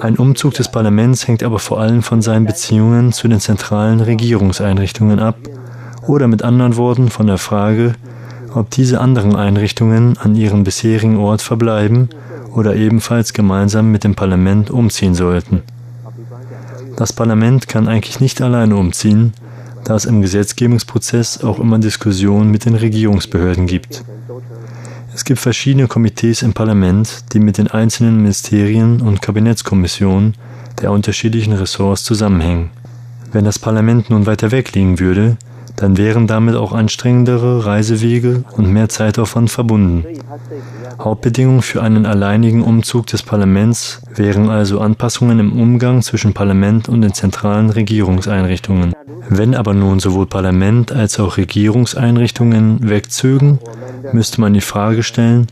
Ein 0.00 0.16
Umzug 0.16 0.54
des 0.54 0.70
Parlaments 0.70 1.28
hängt 1.28 1.42
aber 1.42 1.58
vor 1.58 1.80
allem 1.80 2.02
von 2.02 2.22
seinen 2.22 2.46
Beziehungen 2.46 3.12
zu 3.12 3.28
den 3.28 3.40
zentralen 3.40 4.00
Regierungseinrichtungen 4.00 5.20
ab 5.20 5.36
oder 6.06 6.28
mit 6.28 6.42
anderen 6.42 6.76
Worten 6.76 7.10
von 7.10 7.26
der 7.26 7.38
Frage, 7.38 7.94
ob 8.54 8.70
diese 8.70 9.00
anderen 9.00 9.36
Einrichtungen 9.36 10.16
an 10.18 10.34
ihrem 10.34 10.64
bisherigen 10.64 11.16
Ort 11.16 11.42
verbleiben 11.42 12.08
oder 12.54 12.74
ebenfalls 12.74 13.32
gemeinsam 13.32 13.90
mit 13.92 14.04
dem 14.04 14.14
Parlament 14.14 14.70
umziehen 14.70 15.14
sollten. 15.14 15.62
Das 16.96 17.12
Parlament 17.12 17.68
kann 17.68 17.88
eigentlich 17.88 18.20
nicht 18.20 18.42
alleine 18.42 18.76
umziehen, 18.76 19.32
da 19.84 19.96
es 19.96 20.04
im 20.04 20.22
Gesetzgebungsprozess 20.22 21.42
auch 21.42 21.58
immer 21.58 21.78
Diskussionen 21.78 22.50
mit 22.50 22.64
den 22.64 22.74
Regierungsbehörden 22.74 23.66
gibt. 23.66 24.04
Es 25.14 25.24
gibt 25.24 25.40
verschiedene 25.40 25.88
Komitees 25.88 26.42
im 26.42 26.54
Parlament, 26.54 27.24
die 27.32 27.38
mit 27.38 27.58
den 27.58 27.68
einzelnen 27.68 28.16
Ministerien 28.16 29.02
und 29.02 29.20
Kabinettskommissionen 29.20 30.34
der 30.80 30.90
unterschiedlichen 30.90 31.52
Ressorts 31.52 32.04
zusammenhängen. 32.04 32.70
Wenn 33.30 33.44
das 33.44 33.58
Parlament 33.58 34.10
nun 34.10 34.26
weiter 34.26 34.50
weg 34.50 34.72
liegen 34.74 34.98
würde, 34.98 35.36
dann 35.76 35.96
wären 35.96 36.26
damit 36.26 36.54
auch 36.54 36.72
anstrengendere 36.72 37.66
Reisewege 37.66 38.44
und 38.56 38.72
mehr 38.72 38.88
Zeitaufwand 38.88 39.50
verbunden. 39.50 40.04
Hauptbedingung 40.98 41.62
für 41.62 41.82
einen 41.82 42.06
alleinigen 42.06 42.62
Umzug 42.62 43.06
des 43.06 43.22
Parlaments 43.22 44.02
wären 44.14 44.48
also 44.48 44.80
Anpassungen 44.80 45.38
im 45.38 45.58
Umgang 45.58 46.02
zwischen 46.02 46.34
Parlament 46.34 46.88
und 46.88 47.02
den 47.02 47.14
zentralen 47.14 47.70
Regierungseinrichtungen. 47.70 48.94
Wenn 49.28 49.54
aber 49.54 49.74
nun 49.74 50.00
sowohl 50.00 50.26
Parlament 50.26 50.92
als 50.92 51.18
auch 51.18 51.36
Regierungseinrichtungen 51.36 52.88
wegzögen, 52.88 53.58
müsste 54.12 54.40
man 54.40 54.52
die 54.52 54.60
Frage 54.60 55.02
stellen, 55.02 55.46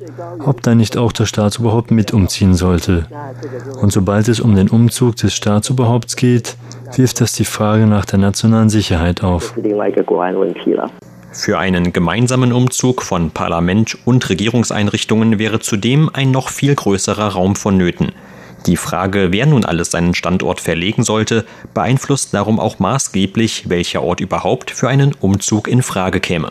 ob 0.45 0.63
da 0.63 0.75
nicht 0.75 0.97
auch 0.97 1.13
der 1.13 1.27
Staatsoberhaupt 1.27 1.91
mit 1.91 2.13
umziehen 2.13 2.55
sollte. 2.55 3.07
Und 3.81 3.93
sobald 3.93 4.29
es 4.29 4.41
um 4.41 4.55
den 4.55 4.69
Umzug 4.69 5.17
des 5.17 5.35
Staatsoberhaupts 5.35 6.17
geht, 6.17 6.57
wirft 6.97 7.21
das 7.21 7.33
die 7.33 7.45
Frage 7.45 7.87
nach 7.87 8.05
der 8.05 8.19
nationalen 8.19 8.71
Sicherheit 8.71 9.23
auf. 9.23 9.55
Für 11.33 11.59
einen 11.59 11.93
gemeinsamen 11.93 12.53
Umzug 12.53 13.03
von 13.03 13.31
Parlament 13.31 13.97
und 14.05 14.29
Regierungseinrichtungen 14.29 15.39
wäre 15.39 15.61
zudem 15.61 16.11
ein 16.13 16.31
noch 16.33 16.49
viel 16.49 16.75
größerer 16.75 17.29
Raum 17.29 17.55
vonnöten. 17.55 18.13
Die 18.67 18.77
Frage, 18.77 19.29
wer 19.31 19.47
nun 19.47 19.65
alles 19.65 19.93
seinen 19.93 20.15
Standort 20.15 20.61
verlegen 20.61 21.03
sollte, 21.03 21.47
beeinflusst 21.73 22.35
darum 22.35 22.61
auch 22.61 22.79
maßgeblich, 22.79 23.71
welcher 23.71 24.03
Ort 24.03 24.21
überhaupt 24.21 24.71
für 24.71 24.89
einen 24.89 25.15
Umzug 25.21 25.69
in 25.69 25.83
Frage 25.83 26.21
käme. 26.21 26.51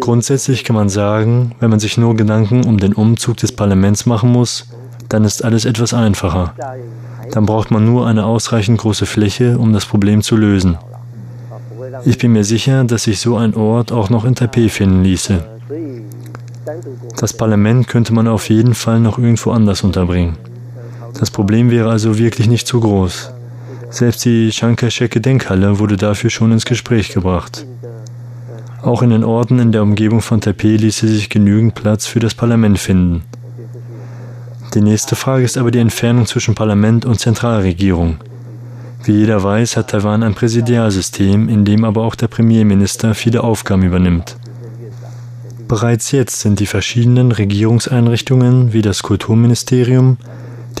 Grundsätzlich 0.00 0.64
kann 0.64 0.76
man 0.76 0.88
sagen, 0.88 1.54
wenn 1.60 1.70
man 1.70 1.78
sich 1.78 1.98
nur 1.98 2.16
Gedanken 2.16 2.64
um 2.64 2.78
den 2.78 2.94
Umzug 2.94 3.36
des 3.36 3.52
Parlaments 3.52 4.06
machen 4.06 4.32
muss, 4.32 4.66
dann 5.08 5.24
ist 5.24 5.44
alles 5.44 5.64
etwas 5.64 5.94
einfacher. 5.94 6.54
Dann 7.30 7.46
braucht 7.46 7.70
man 7.70 7.84
nur 7.84 8.06
eine 8.06 8.24
ausreichend 8.24 8.78
große 8.78 9.06
Fläche, 9.06 9.58
um 9.58 9.72
das 9.72 9.86
Problem 9.86 10.22
zu 10.22 10.36
lösen. 10.36 10.78
Ich 12.04 12.18
bin 12.18 12.32
mir 12.32 12.44
sicher, 12.44 12.84
dass 12.84 13.04
sich 13.04 13.20
so 13.20 13.36
ein 13.36 13.54
Ort 13.54 13.92
auch 13.92 14.10
noch 14.10 14.24
in 14.24 14.34
Taipei 14.34 14.68
finden 14.68 15.02
ließe. 15.02 15.44
Das 17.18 17.32
Parlament 17.32 17.88
könnte 17.88 18.12
man 18.12 18.28
auf 18.28 18.48
jeden 18.50 18.74
Fall 18.74 19.00
noch 19.00 19.18
irgendwo 19.18 19.50
anders 19.50 19.82
unterbringen. 19.82 20.36
Das 21.18 21.30
Problem 21.30 21.70
wäre 21.70 21.90
also 21.90 22.18
wirklich 22.18 22.48
nicht 22.48 22.66
zu 22.66 22.80
groß. 22.80 23.32
Selbst 23.90 24.24
die 24.24 24.52
Shankar-Shek-Gedenkhalle 24.52 25.78
wurde 25.78 25.96
dafür 25.96 26.30
schon 26.30 26.52
ins 26.52 26.66
Gespräch 26.66 27.08
gebracht. 27.12 27.66
Auch 28.82 29.02
in 29.02 29.10
den 29.10 29.24
Orten 29.24 29.58
in 29.58 29.72
der 29.72 29.82
Umgebung 29.82 30.20
von 30.20 30.40
Taipei 30.40 30.76
ließe 30.76 31.08
sich 31.08 31.30
genügend 31.30 31.74
Platz 31.74 32.06
für 32.06 32.20
das 32.20 32.34
Parlament 32.34 32.78
finden. 32.78 33.22
Die 34.78 34.84
nächste 34.84 35.16
Frage 35.16 35.42
ist 35.42 35.58
aber 35.58 35.72
die 35.72 35.80
Entfernung 35.80 36.26
zwischen 36.26 36.54
Parlament 36.54 37.04
und 37.04 37.18
Zentralregierung. 37.18 38.18
Wie 39.02 39.10
jeder 39.10 39.42
weiß, 39.42 39.76
hat 39.76 39.90
Taiwan 39.90 40.22
ein 40.22 40.36
Präsidialsystem, 40.36 41.48
in 41.48 41.64
dem 41.64 41.82
aber 41.82 42.04
auch 42.04 42.14
der 42.14 42.28
Premierminister 42.28 43.16
viele 43.16 43.42
Aufgaben 43.42 43.82
übernimmt. 43.82 44.36
Bereits 45.66 46.12
jetzt 46.12 46.38
sind 46.38 46.60
die 46.60 46.66
verschiedenen 46.66 47.32
Regierungseinrichtungen 47.32 48.72
wie 48.72 48.80
das 48.80 49.02
Kulturministerium, 49.02 50.16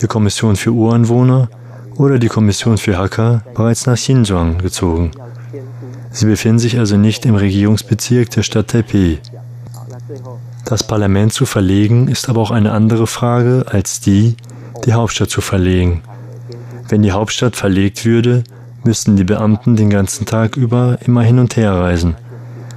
die 0.00 0.06
Kommission 0.06 0.54
für 0.54 0.70
Ureinwohner 0.70 1.50
oder 1.96 2.20
die 2.20 2.28
Kommission 2.28 2.78
für 2.78 2.98
Hakka 2.98 3.42
bereits 3.52 3.86
nach 3.86 3.96
Xinjiang 3.96 4.58
gezogen. 4.58 5.10
Sie 6.12 6.26
befinden 6.26 6.60
sich 6.60 6.78
also 6.78 6.96
nicht 6.96 7.26
im 7.26 7.34
Regierungsbezirk 7.34 8.30
der 8.30 8.44
Stadt 8.44 8.68
Taipei. 8.68 9.18
Das 10.68 10.86
Parlament 10.86 11.32
zu 11.32 11.46
verlegen 11.46 12.08
ist 12.08 12.28
aber 12.28 12.42
auch 12.42 12.50
eine 12.50 12.72
andere 12.72 13.06
Frage 13.06 13.64
als 13.70 14.00
die, 14.00 14.36
die 14.84 14.92
Hauptstadt 14.92 15.30
zu 15.30 15.40
verlegen. 15.40 16.02
Wenn 16.90 17.00
die 17.00 17.12
Hauptstadt 17.12 17.56
verlegt 17.56 18.04
würde, 18.04 18.44
müssten 18.84 19.16
die 19.16 19.24
Beamten 19.24 19.76
den 19.76 19.88
ganzen 19.88 20.26
Tag 20.26 20.58
über 20.58 20.98
immer 21.06 21.22
hin 21.22 21.38
und 21.38 21.56
her 21.56 21.72
reisen, 21.72 22.16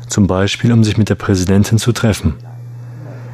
zum 0.08 0.26
Beispiel 0.26 0.72
um 0.72 0.86
sich 0.86 0.98
mit 0.98 1.10
der 1.10 1.16
Präsidentin 1.16 1.80
zu 1.80 1.92
treffen. 1.92 2.36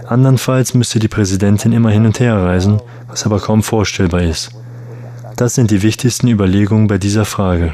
Andernfalls 0.07 0.73
müsste 0.73 0.97
die 0.97 1.07
Präsidentin 1.07 1.71
immer 1.71 1.91
hin 1.91 2.07
und 2.07 2.19
her 2.19 2.37
reisen, 2.37 2.81
was 3.09 3.27
aber 3.27 3.39
kaum 3.39 3.61
vorstellbar 3.61 4.23
ist. 4.23 4.49
Das 5.35 5.53
sind 5.53 5.69
die 5.69 5.83
wichtigsten 5.83 6.29
Überlegungen 6.29 6.87
bei 6.87 6.97
dieser 6.97 7.25
Frage. 7.25 7.73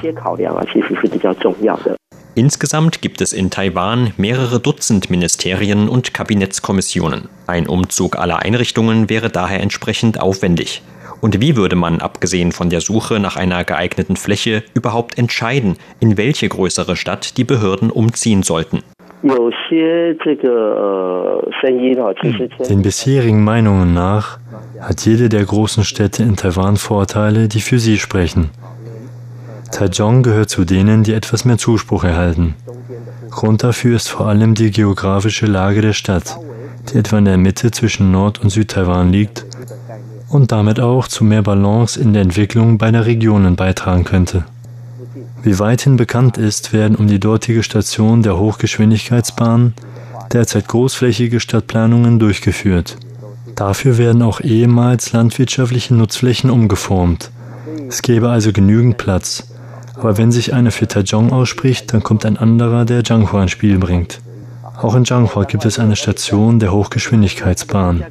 Insgesamt 2.36 3.04
gibt 3.04 3.22
es 3.22 3.32
in 3.32 3.52
Taiwan 3.52 4.12
mehrere 4.18 4.60
Dutzend 4.60 5.12
Ministerien 5.12 5.88
und 5.88 6.16
Kabinettskommissionen. 6.16 7.30
Ein 7.46 7.68
Umzug 7.68 8.18
aller 8.18 8.40
Einrichtungen 8.40 9.08
wäre 9.08 9.30
daher 9.30 9.62
entsprechend 9.62 10.20
aufwendig. 10.20 10.82
Und 11.22 11.42
wie 11.42 11.56
würde 11.56 11.76
man, 11.76 12.02
abgesehen 12.02 12.52
von 12.52 12.72
der 12.72 12.82
Suche 12.82 13.20
nach 13.20 13.36
einer 13.36 13.64
geeigneten 13.64 14.16
Fläche, 14.16 14.64
überhaupt 14.74 15.20
entscheiden, 15.20 15.78
in 16.00 16.18
welche 16.18 16.50
größere 16.50 16.96
Stadt 16.96 17.38
die 17.38 17.44
Behörden 17.44 17.92
umziehen 17.92 18.42
sollten? 18.42 18.82
Den 22.70 22.82
bisherigen 22.82 23.44
Meinungen 23.44 23.94
nach 23.94 24.40
hat 24.82 25.06
jede 25.06 25.30
der 25.30 25.46
großen 25.46 25.84
Städte 25.84 26.24
in 26.24 26.36
Taiwan 26.36 26.78
Vorteile, 26.78 27.48
die 27.48 27.62
für 27.62 27.78
sie 27.78 27.98
sprechen. 27.98 28.50
Taichung 29.74 30.24
gehört 30.24 30.50
zu 30.50 30.66
denen, 30.66 31.04
die 31.04 31.14
etwas 31.14 31.46
mehr 31.46 31.58
Zuspruch 31.58 32.04
erhalten. 32.04 32.56
Grund 33.30 33.64
dafür 33.64 33.96
ist 33.96 34.10
vor 34.10 34.28
allem 34.28 34.54
die 34.54 34.72
geografische 34.72 35.48
Lage 35.48 35.82
der 35.82 35.94
Stadt, 35.94 36.38
die 36.90 36.98
etwa 36.98 37.18
in 37.18 37.26
der 37.26 37.38
Mitte 37.38 37.72
zwischen 37.72 38.12
Nord- 38.12 38.40
und 38.40 38.52
Südtaiwan 38.52 39.12
liegt 39.12 39.46
und 40.30 40.52
damit 40.52 40.80
auch 40.80 41.08
zu 41.08 41.24
mehr 41.24 41.42
Balance 41.42 42.00
in 42.00 42.14
der 42.14 42.22
Entwicklung 42.22 42.78
beider 42.78 43.06
Regionen 43.06 43.56
beitragen 43.56 44.04
könnte. 44.04 44.46
Wie 45.42 45.58
weithin 45.60 45.98
bekannt 45.98 46.38
ist, 46.38 46.72
werden 46.72 46.96
um 46.96 47.08
die 47.08 47.20
dortige 47.20 47.64
Station 47.64 48.22
der 48.22 48.38
Hochgeschwindigkeitsbahn 48.38 49.74
derzeit 50.32 50.68
großflächige 50.68 51.40
Stadtplanungen 51.40 52.20
durchgeführt. 52.20 52.98
Dafür 53.56 53.98
werden 53.98 54.22
auch 54.22 54.40
ehemals 54.42 55.14
landwirtschaftliche 55.14 55.94
Nutzflächen 55.94 56.50
umgeformt. 56.50 57.32
Es 57.88 58.02
gäbe 58.02 58.30
also 58.30 58.52
genügend 58.52 58.98
Platz. 58.98 59.53
Aber 59.96 60.18
wenn 60.18 60.32
sich 60.32 60.54
einer 60.54 60.72
für 60.72 60.88
Taichung 60.88 61.32
ausspricht, 61.32 61.94
dann 61.94 62.04
kommt 62.04 62.26
ein 62.26 62.38
anderer, 62.38 62.86
der 62.86 63.04
Zhanghua 63.04 63.44
ins 63.44 63.52
Spiel 63.52 63.78
bringt. 63.78 64.20
Auch 64.82 64.96
in 64.96 65.06
Zhanghua 65.06 65.44
gibt 65.44 65.66
es 65.66 65.80
eine 65.80 65.96
Station 65.96 66.60
der 66.60 66.72
Hochgeschwindigkeitsbahn. 66.72 68.04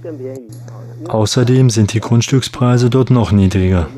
Außerdem 1.08 1.70
sind 1.70 1.92
die 1.92 2.00
Grundstückspreise 2.00 2.88
dort 2.88 3.10
noch 3.10 3.32
niedriger. 3.32 3.88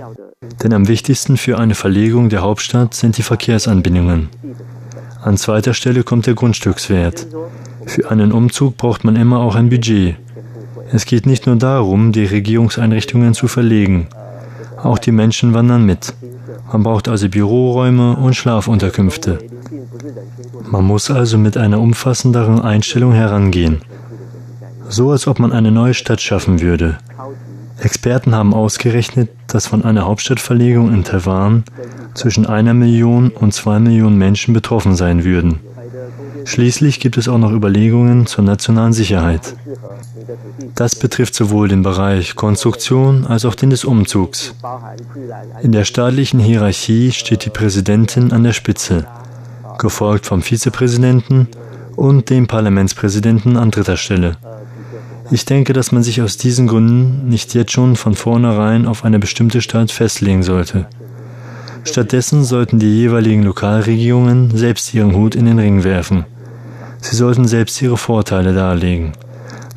Denn 0.63 0.73
am 0.73 0.89
wichtigsten 0.89 1.37
für 1.37 1.59
eine 1.59 1.75
Verlegung 1.75 2.29
der 2.29 2.43
Hauptstadt 2.43 2.95
sind 2.95 3.19
die 3.19 3.23
Verkehrsanbindungen. 3.23 4.29
An 5.23 5.37
zweiter 5.37 5.75
Stelle 5.75 6.03
kommt 6.03 6.27
der 6.27 6.35
Grundstückswert. 6.35 7.27
Für 7.87 8.11
einen 8.11 8.33
Umzug 8.33 8.77
braucht 8.77 9.05
man 9.05 9.17
immer 9.17 9.41
auch 9.41 9.55
ein 9.55 9.69
Budget. 9.69 10.17
Es 10.93 11.07
geht 11.07 11.27
nicht 11.27 11.47
nur 11.47 11.57
darum, 11.57 12.13
die 12.13 12.25
Regierungseinrichtungen 12.25 13.35
zu 13.35 13.49
verlegen. 13.49 14.09
Auch 14.83 14.99
die 14.99 15.13
Menschen 15.13 15.55
wandern 15.55 15.85
mit. 15.85 16.15
Man 16.73 16.83
braucht 16.83 17.09
also 17.09 17.29
Büroräume 17.29 18.17
und 18.17 18.35
Schlafunterkünfte. 18.35 19.39
Man 20.71 20.85
muss 20.85 21.11
also 21.11 21.39
mit 21.39 21.57
einer 21.57 21.81
umfassenderen 21.81 22.61
Einstellung 22.61 23.13
herangehen 23.13 23.81
so 24.89 25.11
als 25.11 25.27
ob 25.27 25.39
man 25.39 25.53
eine 25.53 25.71
neue 25.71 25.95
Stadt 25.95 26.21
schaffen 26.21 26.61
würde. 26.61 26.99
Experten 27.79 28.35
haben 28.35 28.55
ausgerechnet, 28.55 29.31
dass 29.49 29.67
von 29.67 29.85
einer 29.85 30.07
Hauptstadtverlegung 30.07 30.93
in 30.93 31.05
Taiwan 31.05 31.65
zwischen 32.15 32.47
einer 32.47 32.75
Million 32.75 33.31
und 33.31 33.53
zwei 33.53 33.79
Millionen 33.79 34.17
Menschen 34.17 34.55
betroffen 34.55 34.95
sein 34.95 35.25
würden. 35.25 35.61
Schließlich 36.45 37.01
gibt 37.01 37.17
es 37.17 37.29
auch 37.29 37.39
noch 37.39 37.53
Überlegungen 37.53 38.27
zur 38.27 38.45
nationalen 38.45 38.93
Sicherheit. 38.93 39.57
Das 40.75 40.95
betrifft 40.95 41.35
sowohl 41.35 41.69
den 41.69 41.83
Bereich 41.83 42.35
Konstruktion 42.35 43.27
als 43.27 43.45
auch 43.45 43.55
den 43.55 43.71
des 43.71 43.85
Umzugs. 43.85 44.55
In 45.63 45.73
der 45.73 45.85
staatlichen 45.85 46.41
Hierarchie 46.41 47.13
steht 47.13 47.45
die 47.45 47.51
Präsidentin 47.51 48.33
an 48.33 48.45
der 48.45 48.53
Spitze, 48.53 49.07
gefolgt 49.79 50.27
vom 50.27 50.43
Vizepräsidenten 50.43 51.49
und 51.97 52.31
dem 52.31 52.47
Parlamentspräsidenten 52.47 53.57
an 53.57 53.71
dritter 53.71 53.97
Stelle. 53.97 54.37
Ich 55.31 55.47
denke, 55.47 55.73
dass 55.73 55.91
man 55.91 56.03
sich 56.03 56.21
aus 56.21 56.37
diesen 56.37 56.67
Gründen 56.67 57.29
nicht 57.29 57.55
jetzt 57.55 57.73
schon 57.73 57.97
von 57.97 58.15
vornherein 58.15 58.87
auf 58.87 59.05
eine 59.05 59.19
bestimmte 59.19 59.63
Stadt 59.63 59.91
festlegen 59.91 60.43
sollte. 60.43 60.87
Stattdessen 61.85 62.45
sollten 62.45 62.79
die 62.79 62.99
jeweiligen 62.99 63.43
Lokalregierungen 63.43 64.57
selbst 64.57 64.93
ihren 64.95 65.15
Hut 65.15 65.35
in 65.35 65.47
den 65.47 65.59
Ring 65.59 65.85
werfen. 65.85 66.25
Sie 67.01 67.17
sollten 67.17 67.47
selbst 67.47 67.81
ihre 67.83 67.97
Vorteile 67.97 68.55
darlegen. 68.55 69.13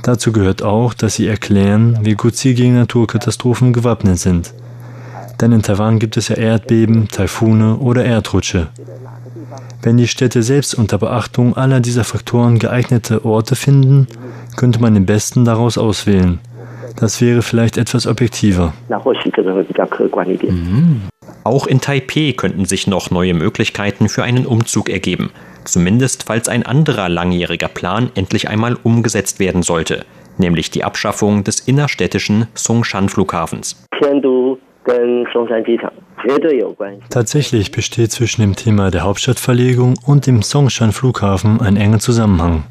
Dazu 0.04 0.32
gehört 0.32 0.64
auch, 0.64 0.94
dass 0.94 1.16
sie 1.16 1.28
erklären, 1.28 2.00
wie 2.02 2.16
gut 2.16 2.36
sie 2.36 2.54
gegen 2.54 2.76
Naturkatastrophen 2.76 3.74
gewappnet 3.74 4.20
sind. 4.20 4.54
Denn 5.42 5.52
in 5.52 5.62
Taiwan 5.62 6.00
gibt 6.00 6.18
es 6.18 6.30
ja 6.30 6.36
Erdbeben, 6.38 7.10
Taifune 7.10 7.78
oder 7.78 8.06
Erdrutsche. 8.06 8.70
Wenn 9.82 9.98
die 9.98 10.08
Städte 10.08 10.42
selbst 10.44 10.74
unter 10.74 10.98
Beachtung 10.98 11.56
aller 11.56 11.80
dieser 11.80 12.04
Faktoren 12.04 12.58
geeignete 12.58 13.26
Orte 13.26 13.56
finden, 13.56 14.08
könnte 14.56 14.80
man 14.80 14.94
den 14.94 15.06
besten 15.06 15.46
daraus 15.46 15.78
auswählen. 15.78 16.40
Das 17.00 17.22
wäre 17.22 17.44
vielleicht 17.44 17.78
etwas 17.78 18.08
objektiver. 18.08 18.74
Mhm. 20.52 21.02
Auch 21.44 21.68
in 21.68 21.80
Taipeh 21.80 22.34
könnten 22.34 22.66
sich 22.66 22.88
noch 22.88 23.12
neue 23.12 23.34
Möglichkeiten 23.34 24.10
für 24.10 24.24
einen 24.24 24.46
Umzug 24.46 24.90
ergeben. 24.90 25.30
Zumindest 25.64 26.24
falls 26.28 26.50
ein 26.50 26.66
anderer 26.66 27.08
langjähriger 27.08 27.68
Plan 27.68 28.10
endlich 28.16 28.50
einmal 28.50 28.76
umgesetzt 28.82 29.40
werden 29.40 29.62
sollte, 29.62 30.06
nämlich 30.38 30.72
die 30.72 30.84
Abschaffung 30.84 31.44
des 31.44 31.60
innerstädtischen 31.60 32.48
Songshan-Flughafens. 32.56 33.86
Tatsächlich 37.10 37.72
besteht 37.72 38.12
zwischen 38.12 38.42
dem 38.42 38.56
Thema 38.56 38.90
der 38.90 39.04
Hauptstadtverlegung 39.04 39.96
und 40.06 40.26
dem 40.26 40.42
Songshan-Flughafen 40.42 41.62
ein 41.62 41.78
enger 41.78 42.00
Zusammenhang. 42.00 42.64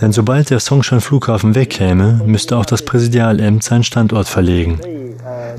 Denn 0.00 0.12
sobald 0.12 0.50
der 0.50 0.60
Songshan-Flughafen 0.60 1.54
wegkäme, 1.54 2.20
müsste 2.26 2.56
auch 2.56 2.66
das 2.66 2.82
Präsidialamt 2.82 3.62
seinen 3.62 3.84
Standort 3.84 4.28
verlegen. 4.28 4.80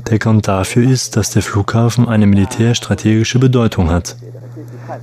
Der 0.08 0.18
Grund 0.18 0.46
dafür 0.46 0.88
ist, 0.88 1.16
dass 1.16 1.30
der 1.30 1.42
Flughafen 1.42 2.08
eine 2.08 2.26
militärstrategische 2.26 3.38
Bedeutung 3.38 3.90
hat. 3.90 4.16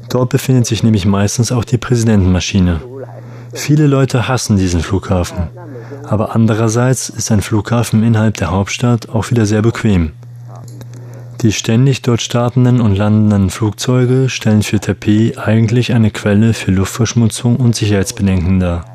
Dort 0.10 0.30
befindet 0.30 0.66
sich 0.66 0.84
nämlich 0.84 1.06
meistens 1.06 1.52
auch 1.52 1.66
die 1.66 1.78
Präsidentenmaschine. 1.78 2.82
Viele 3.54 3.88
Leute 3.88 4.28
hassen 4.28 4.58
diesen 4.58 4.82
Flughafen. 4.82 5.50
Aber 6.04 6.36
andererseits 6.36 7.10
ist 7.10 7.32
ein 7.32 7.42
Flughafen 7.42 8.04
innerhalb 8.04 8.38
der 8.38 8.52
Hauptstadt 8.52 9.10
auch 9.10 9.30
wieder 9.30 9.46
sehr 9.46 9.62
bequem. 9.62 10.12
Die 11.44 11.52
ständig 11.52 12.02
dort 12.02 12.22
startenden 12.22 12.80
und 12.80 12.96
landenden 12.96 13.50
Flugzeuge 13.50 14.30
stellen 14.30 14.64
für 14.64 14.80
Taipei 14.80 15.34
eigentlich 15.36 15.94
eine 15.94 16.10
Quelle 16.10 16.54
für 16.54 16.72
Luftverschmutzung 16.72 17.58
und 17.58 17.76
Sicherheitsbedenken 17.76 18.62
dar. 18.62 18.86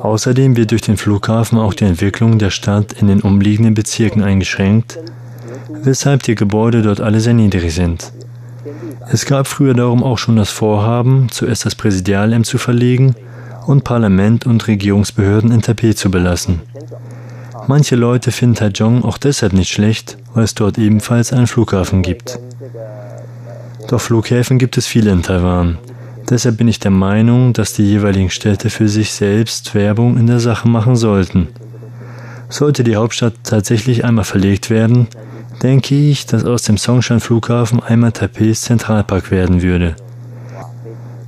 Außerdem 0.00 0.56
wird 0.56 0.72
durch 0.72 0.82
den 0.82 0.96
Flughafen 0.96 1.56
auch 1.56 1.74
die 1.74 1.84
Entwicklung 1.84 2.40
der 2.40 2.50
Stadt 2.50 2.94
in 2.94 3.06
den 3.06 3.20
umliegenden 3.20 3.74
Bezirken 3.74 4.24
eingeschränkt, 4.24 4.98
weshalb 5.84 6.24
die 6.24 6.34
Gebäude 6.34 6.82
dort 6.82 7.00
alle 7.00 7.20
sehr 7.20 7.34
niedrig 7.34 7.72
sind. 7.72 8.12
Es 9.12 9.24
gab 9.24 9.46
früher 9.46 9.74
darum 9.74 10.02
auch 10.02 10.18
schon 10.18 10.34
das 10.34 10.50
Vorhaben, 10.50 11.28
zuerst 11.30 11.64
das 11.64 11.76
Präsidialamt 11.76 12.46
zu 12.46 12.58
verlegen 12.58 13.14
und 13.68 13.84
Parlament 13.84 14.46
und 14.46 14.66
Regierungsbehörden 14.66 15.52
in 15.52 15.62
Taipei 15.62 15.92
zu 15.92 16.10
belassen. 16.10 16.60
Manche 17.68 17.96
Leute 17.96 18.32
finden 18.32 18.54
Taichung 18.54 19.04
auch 19.04 19.18
deshalb 19.18 19.52
nicht 19.52 19.70
schlecht, 19.70 20.16
weil 20.32 20.44
es 20.44 20.54
dort 20.54 20.78
ebenfalls 20.78 21.34
einen 21.34 21.46
Flughafen 21.46 22.00
gibt. 22.00 22.38
Doch 23.88 24.00
Flughäfen 24.00 24.58
gibt 24.58 24.78
es 24.78 24.86
viele 24.86 25.10
in 25.10 25.22
Taiwan. 25.22 25.76
Deshalb 26.30 26.56
bin 26.56 26.66
ich 26.66 26.78
der 26.78 26.90
Meinung, 26.90 27.52
dass 27.52 27.74
die 27.74 27.84
jeweiligen 27.84 28.30
Städte 28.30 28.70
für 28.70 28.88
sich 28.88 29.12
selbst 29.12 29.74
Werbung 29.74 30.16
in 30.16 30.26
der 30.26 30.40
Sache 30.40 30.66
machen 30.66 30.96
sollten. 30.96 31.48
Sollte 32.48 32.84
die 32.84 32.96
Hauptstadt 32.96 33.34
tatsächlich 33.44 34.02
einmal 34.02 34.24
verlegt 34.24 34.70
werden, 34.70 35.06
denke 35.62 35.94
ich, 35.94 36.24
dass 36.24 36.46
aus 36.46 36.62
dem 36.62 36.78
Songshan 36.78 37.20
Flughafen 37.20 37.82
einmal 37.82 38.12
Taipeis 38.12 38.62
Zentralpark 38.62 39.30
werden 39.30 39.60
würde. 39.60 39.94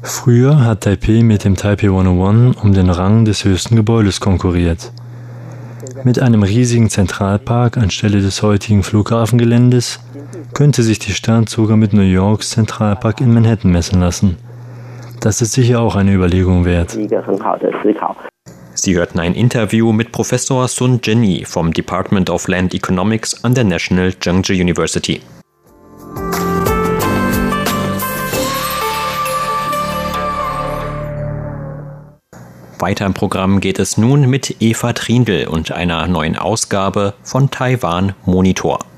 Früher 0.01 0.65
hat 0.65 0.85
Taipei 0.85 1.23
mit 1.23 1.45
dem 1.45 1.57
Taipei 1.57 1.89
101 1.89 2.57
um 2.63 2.73
den 2.73 2.89
Rang 2.89 3.27
des 3.27 3.45
höchsten 3.45 3.77
Gebäudes 3.77 4.21
konkurriert. 4.21 4.91
Mit 6.05 6.19
einem 6.19 6.43
riesigen 6.43 6.89
Zentralpark 6.89 7.77
anstelle 7.77 8.21
des 8.21 8.43
heutigen 8.43 8.83
Flughafengeländes 8.83 10.01
könnte 10.55 10.83
sich 10.83 10.99
die 10.99 11.13
Stadt 11.13 11.49
sogar 11.49 11.77
mit 11.77 11.93
New 11.93 12.03
Yorks 12.03 12.51
Zentralpark 12.51 13.21
in 13.21 13.35
Manhattan 13.35 13.71
messen 13.71 14.01
lassen. 14.01 14.37
Das 15.21 15.43
ist 15.43 15.53
sicher 15.53 15.81
auch 15.81 15.97
eine 15.97 16.13
Überlegung 16.15 16.65
wert. 16.65 16.97
Sie 18.75 18.97
hörten 18.97 19.19
ein 19.19 19.35
Interview 19.35 19.93
mit 19.93 20.13
Professor 20.13 20.67
Sun 20.69 21.01
Jenny 21.03 21.45
vom 21.45 21.73
Department 21.73 22.31
of 22.31 22.49
Land 22.49 22.73
Economics 22.73 23.45
an 23.45 23.55
der 23.55 23.65
National 23.65 24.15
Zhengzhou 24.19 24.55
University. 24.55 25.21
Weiter 32.81 33.07
im 33.07 33.15
Programm 33.15 33.61
geht 33.61 33.79
es 33.79 33.97
nun 33.97 34.29
mit 34.29 34.57
Eva 34.61 34.93
Trindl 34.93 35.47
und 35.49 35.73
einer 35.73 36.07
neuen 36.07 36.37
Ausgabe 36.37 37.15
von 37.23 37.51
Taiwan 37.51 38.15
Monitor. 38.25 38.90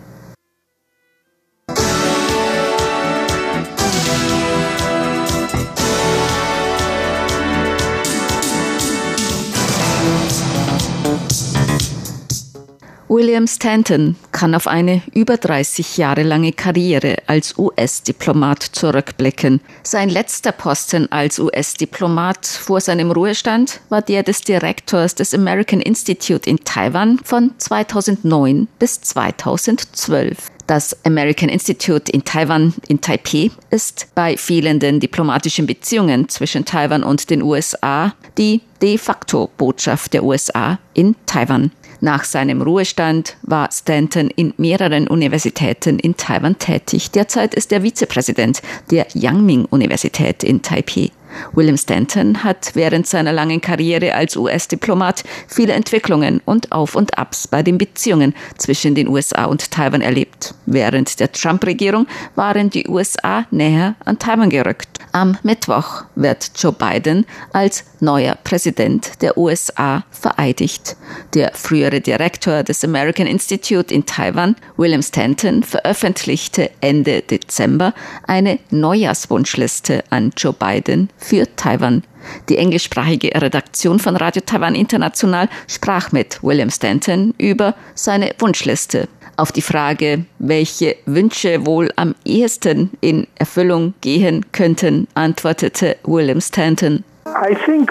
William 13.12 13.46
Stanton 13.46 14.16
kann 14.32 14.54
auf 14.54 14.66
eine 14.66 15.02
über 15.12 15.36
30 15.36 15.98
Jahre 15.98 16.22
lange 16.22 16.50
Karriere 16.50 17.16
als 17.26 17.58
US-Diplomat 17.58 18.62
zurückblicken. 18.62 19.60
Sein 19.82 20.08
letzter 20.08 20.50
Posten 20.50 21.12
als 21.12 21.38
US-Diplomat 21.38 22.46
vor 22.46 22.80
seinem 22.80 23.10
Ruhestand 23.10 23.82
war 23.90 24.00
der 24.00 24.22
des 24.22 24.40
Direktors 24.40 25.14
des 25.14 25.34
American 25.34 25.82
Institute 25.82 26.48
in 26.48 26.64
Taiwan 26.64 27.18
von 27.22 27.52
2009 27.58 28.68
bis 28.78 29.02
2012. 29.02 30.50
Das 30.66 30.96
American 31.04 31.50
Institute 31.50 32.10
in 32.10 32.24
Taiwan 32.24 32.72
in 32.88 33.02
Taipei 33.02 33.50
ist 33.68 34.06
bei 34.14 34.38
fehlenden 34.38 35.00
diplomatischen 35.00 35.66
Beziehungen 35.66 36.30
zwischen 36.30 36.64
Taiwan 36.64 37.02
und 37.02 37.28
den 37.28 37.42
USA 37.42 38.14
die 38.38 38.62
de 38.80 38.96
facto 38.96 39.50
Botschaft 39.58 40.14
der 40.14 40.24
USA 40.24 40.78
in 40.94 41.14
Taiwan. 41.26 41.72
Nach 42.04 42.24
seinem 42.24 42.62
Ruhestand 42.62 43.36
war 43.42 43.70
Stanton 43.70 44.28
in 44.34 44.54
mehreren 44.56 45.06
Universitäten 45.06 46.00
in 46.00 46.16
Taiwan 46.16 46.58
tätig. 46.58 47.12
Derzeit 47.12 47.54
ist 47.54 47.70
er 47.70 47.84
Vizepräsident 47.84 48.60
der 48.90 49.06
Yangming-Universität 49.14 50.42
in 50.42 50.62
Taipei. 50.62 51.12
William 51.52 51.76
Stanton 51.76 52.44
hat 52.44 52.72
während 52.74 53.06
seiner 53.06 53.32
langen 53.32 53.60
Karriere 53.60 54.14
als 54.14 54.36
US-Diplomat 54.36 55.24
viele 55.48 55.72
Entwicklungen 55.72 56.40
und 56.44 56.72
Auf 56.72 56.94
und 56.94 57.18
Abs 57.18 57.48
bei 57.48 57.62
den 57.62 57.78
Beziehungen 57.78 58.34
zwischen 58.56 58.94
den 58.94 59.08
USA 59.08 59.44
und 59.44 59.70
Taiwan 59.70 60.00
erlebt. 60.00 60.54
Während 60.66 61.20
der 61.20 61.32
Trump-Regierung 61.32 62.06
waren 62.34 62.70
die 62.70 62.88
USA 62.88 63.46
näher 63.50 63.94
an 64.04 64.18
Taiwan 64.18 64.50
gerückt. 64.50 64.98
Am 65.12 65.36
Mittwoch 65.42 66.04
wird 66.14 66.52
Joe 66.56 66.72
Biden 66.72 67.26
als 67.52 67.84
neuer 68.00 68.34
Präsident 68.44 69.20
der 69.20 69.36
USA 69.36 70.04
vereidigt. 70.10 70.96
Der 71.34 71.52
frühere 71.54 72.00
Direktor 72.00 72.62
des 72.62 72.82
American 72.82 73.26
Institute 73.26 73.92
in 73.92 74.06
Taiwan, 74.06 74.56
William 74.78 75.02
Stanton, 75.02 75.62
veröffentlichte 75.62 76.70
Ende 76.80 77.20
Dezember 77.20 77.92
eine 78.26 78.58
Neujahrswunschliste 78.70 80.02
an 80.08 80.32
Joe 80.36 80.54
Biden 80.54 81.10
für 81.22 81.46
Taiwan. 81.56 82.02
Die 82.48 82.58
englischsprachige 82.58 83.30
Redaktion 83.40 83.98
von 83.98 84.16
Radio 84.16 84.42
Taiwan 84.44 84.74
International 84.74 85.48
sprach 85.68 86.12
mit 86.12 86.42
William 86.42 86.70
Stanton 86.70 87.34
über 87.38 87.74
seine 87.94 88.32
Wunschliste. 88.38 89.08
Auf 89.36 89.50
die 89.50 89.62
Frage, 89.62 90.24
welche 90.38 90.96
Wünsche 91.06 91.64
wohl 91.64 91.90
am 91.96 92.14
ehesten 92.24 92.90
in 93.00 93.26
Erfüllung 93.36 93.94
gehen 94.00 94.44
könnten, 94.52 95.08
antwortete 95.14 95.96
William 96.04 96.40
Stanton. 96.40 97.04
I 97.26 97.54
think 97.64 97.90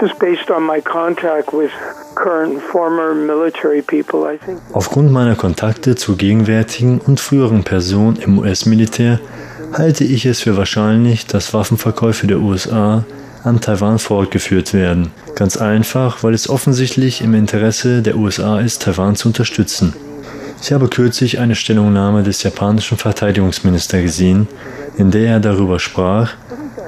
just 0.00 0.18
based 0.18 0.50
on 0.50 0.66
my 0.66 0.80
contact 0.80 1.52
with 1.52 1.70
Aufgrund 4.72 5.12
meiner 5.12 5.34
Kontakte 5.34 5.96
zu 5.96 6.16
gegenwärtigen 6.16 7.00
und 7.00 7.18
früheren 7.18 7.64
Personen 7.64 8.16
im 8.16 8.38
US-Militär 8.38 9.18
halte 9.78 10.04
ich 10.04 10.24
es 10.24 10.40
für 10.40 10.56
wahrscheinlich, 10.56 11.26
dass 11.26 11.52
Waffenverkäufe 11.52 12.26
der 12.26 12.38
USA 12.38 13.04
an 13.42 13.60
Taiwan 13.60 13.98
fortgeführt 13.98 14.72
werden. 14.72 15.10
Ganz 15.34 15.56
einfach, 15.56 16.22
weil 16.22 16.32
es 16.32 16.48
offensichtlich 16.48 17.20
im 17.20 17.34
Interesse 17.34 18.00
der 18.00 18.16
USA 18.16 18.60
ist, 18.60 18.82
Taiwan 18.82 19.16
zu 19.16 19.28
unterstützen. 19.28 19.92
Ich 20.62 20.72
habe 20.72 20.88
kürzlich 20.88 21.40
eine 21.40 21.56
Stellungnahme 21.56 22.22
des 22.22 22.42
japanischen 22.42 22.96
Verteidigungsministers 22.96 24.02
gesehen, 24.02 24.48
in 24.96 25.10
der 25.10 25.32
er 25.32 25.40
darüber 25.40 25.78
sprach, 25.78 26.32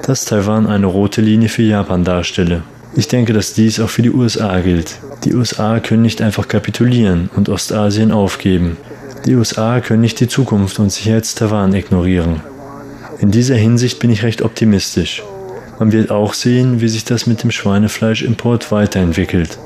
dass 0.05 0.25
Taiwan 0.25 0.65
eine 0.65 0.87
rote 0.87 1.21
Linie 1.21 1.49
für 1.49 1.63
Japan 1.63 2.03
darstelle. 2.03 2.63
Ich 2.95 3.07
denke, 3.07 3.33
dass 3.33 3.53
dies 3.53 3.79
auch 3.79 3.89
für 3.89 4.01
die 4.01 4.11
USA 4.11 4.59
gilt. 4.61 4.97
Die 5.25 5.35
USA 5.35 5.79
können 5.79 6.01
nicht 6.01 6.21
einfach 6.21 6.47
kapitulieren 6.47 7.29
und 7.35 7.49
Ostasien 7.49 8.11
aufgeben. 8.11 8.77
Die 9.25 9.35
USA 9.35 9.81
können 9.81 10.01
nicht 10.01 10.19
die 10.21 10.27
Zukunft 10.27 10.79
und 10.79 10.91
Sicherheit 10.91 11.35
Taiwan 11.35 11.73
ignorieren. 11.73 12.41
In 13.19 13.31
dieser 13.31 13.55
Hinsicht 13.55 13.99
bin 13.99 14.09
ich 14.09 14.23
recht 14.23 14.41
optimistisch. 14.41 15.23
Man 15.79 15.91
wird 15.91 16.11
auch 16.11 16.33
sehen, 16.33 16.81
wie 16.81 16.87
sich 16.87 17.05
das 17.05 17.27
mit 17.27 17.43
dem 17.43 17.51
Schweinefleischimport 17.51 18.71
weiterentwickelt 18.71 19.57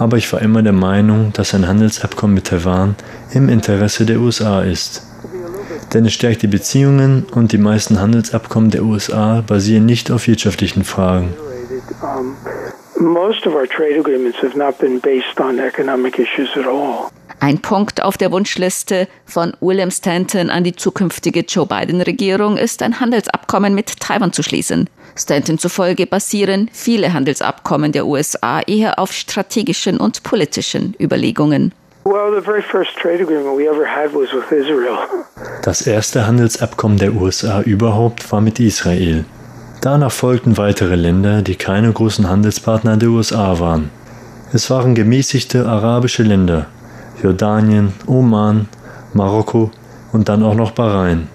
aber 0.00 0.16
ich 0.16 0.32
war 0.32 0.40
immer 0.40 0.62
der 0.62 0.72
Meinung, 0.72 1.30
dass 1.34 1.54
ein 1.54 1.68
Handelsabkommen 1.68 2.34
mit 2.34 2.46
Taiwan 2.46 2.96
im 3.34 3.50
Interesse 3.50 4.06
der 4.06 4.18
USA 4.18 4.62
ist. 4.62 5.02
Denn 5.92 6.06
es 6.06 6.14
stärkt 6.14 6.40
die 6.40 6.46
Beziehungen 6.46 7.26
und 7.34 7.52
die 7.52 7.58
meisten 7.58 8.00
Handelsabkommen 8.00 8.70
der 8.70 8.82
USA 8.82 9.42
basieren 9.46 9.84
nicht 9.84 10.10
auf 10.10 10.26
wirtschaftlichen 10.26 10.84
Fragen. 10.84 11.34
Ein 17.42 17.58
Punkt 17.58 18.02
auf 18.02 18.18
der 18.18 18.30
Wunschliste 18.32 19.08
von 19.24 19.54
William 19.60 19.90
Stanton 19.90 20.50
an 20.50 20.62
die 20.62 20.76
zukünftige 20.76 21.40
Joe 21.40 21.64
Biden-Regierung 21.64 22.58
ist, 22.58 22.82
ein 22.82 23.00
Handelsabkommen 23.00 23.74
mit 23.74 23.98
Taiwan 23.98 24.34
zu 24.34 24.42
schließen. 24.42 24.90
Stanton 25.16 25.58
zufolge 25.58 26.06
basieren 26.06 26.68
viele 26.70 27.14
Handelsabkommen 27.14 27.92
der 27.92 28.04
USA 28.04 28.60
eher 28.60 28.98
auf 28.98 29.12
strategischen 29.12 29.96
und 29.96 30.22
politischen 30.22 30.94
Überlegungen. 31.00 31.72
Das 35.62 35.86
erste 35.86 36.26
Handelsabkommen 36.26 36.98
der 36.98 37.14
USA 37.14 37.62
überhaupt 37.62 38.30
war 38.32 38.42
mit 38.42 38.60
Israel. 38.60 39.24
Danach 39.80 40.12
folgten 40.12 40.58
weitere 40.58 40.94
Länder, 40.94 41.40
die 41.40 41.56
keine 41.56 41.90
großen 41.90 42.28
Handelspartner 42.28 42.98
der 42.98 43.08
USA 43.08 43.58
waren. 43.60 43.88
Es 44.52 44.68
waren 44.68 44.94
gemäßigte 44.94 45.66
arabische 45.66 46.22
Länder, 46.22 46.66
Jordanien, 47.22 47.92
Oman, 48.06 48.68
Marokko 49.14 49.70
und 50.12 50.28
dann 50.28 50.42
auch 50.42 50.54
noch 50.54 50.72
Bahrain. 50.72 51.28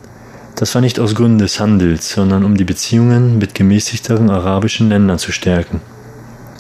Das 0.56 0.74
war 0.74 0.82
nicht 0.82 1.00
aus 1.00 1.16
Gründen 1.16 1.40
des 1.40 1.60
Handels, 1.60 2.10
sondern 2.10 2.46
um 2.46 2.56
die 2.56 2.64
Beziehungen 2.64 3.38
mit 3.38 3.56
gemäßigteren 3.56 4.30
arabischen 4.30 4.90
Ländern 4.90 5.20
zu 5.20 5.32
stärken. 5.32 5.82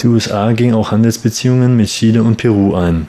Die 0.01 0.07
USA 0.07 0.51
ging 0.51 0.73
auch 0.73 0.91
Handelsbeziehungen 0.91 1.77
mit 1.77 1.87
Chile 1.87 2.21
und 2.21 2.35
Peru 2.35 2.75
ein, 2.75 3.07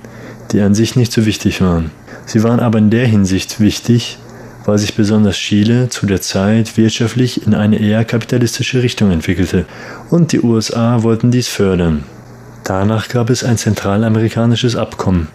die 0.52 0.61
an 0.61 0.74
sich 0.74 0.94
nicht 0.94 1.12
so 1.12 1.26
wichtig 1.26 1.61
waren. 1.61 1.90
Sie 2.24 2.42
waren 2.44 2.61
aber 2.61 2.79
in 2.79 2.90
der 2.90 3.07
Hinsicht 3.07 3.59
wichtig, 3.59 4.18
weil 4.64 4.79
sich 4.79 4.94
besonders 4.94 5.37
Chile 5.37 5.88
zu 5.88 6.07
der 6.07 6.20
Zeit 6.20 6.76
wirtschaftlich 6.76 7.46
in 7.46 7.55
eine 7.55 7.79
eher 7.79 8.05
kapitalistische 8.05 8.83
Richtung 8.83 9.11
entwickelte 9.11 9.64
und 10.11 10.33
die 10.33 10.40
USA 10.40 11.02
wollten 11.02 11.31
dies 11.31 11.48
fördern. 11.48 12.05
Danach 12.64 13.09
gab 13.09 13.31
es 13.31 13.44
ein 13.44 13.59
zentralamerikanisches 13.59 14.76
Abkommen. 14.76 15.29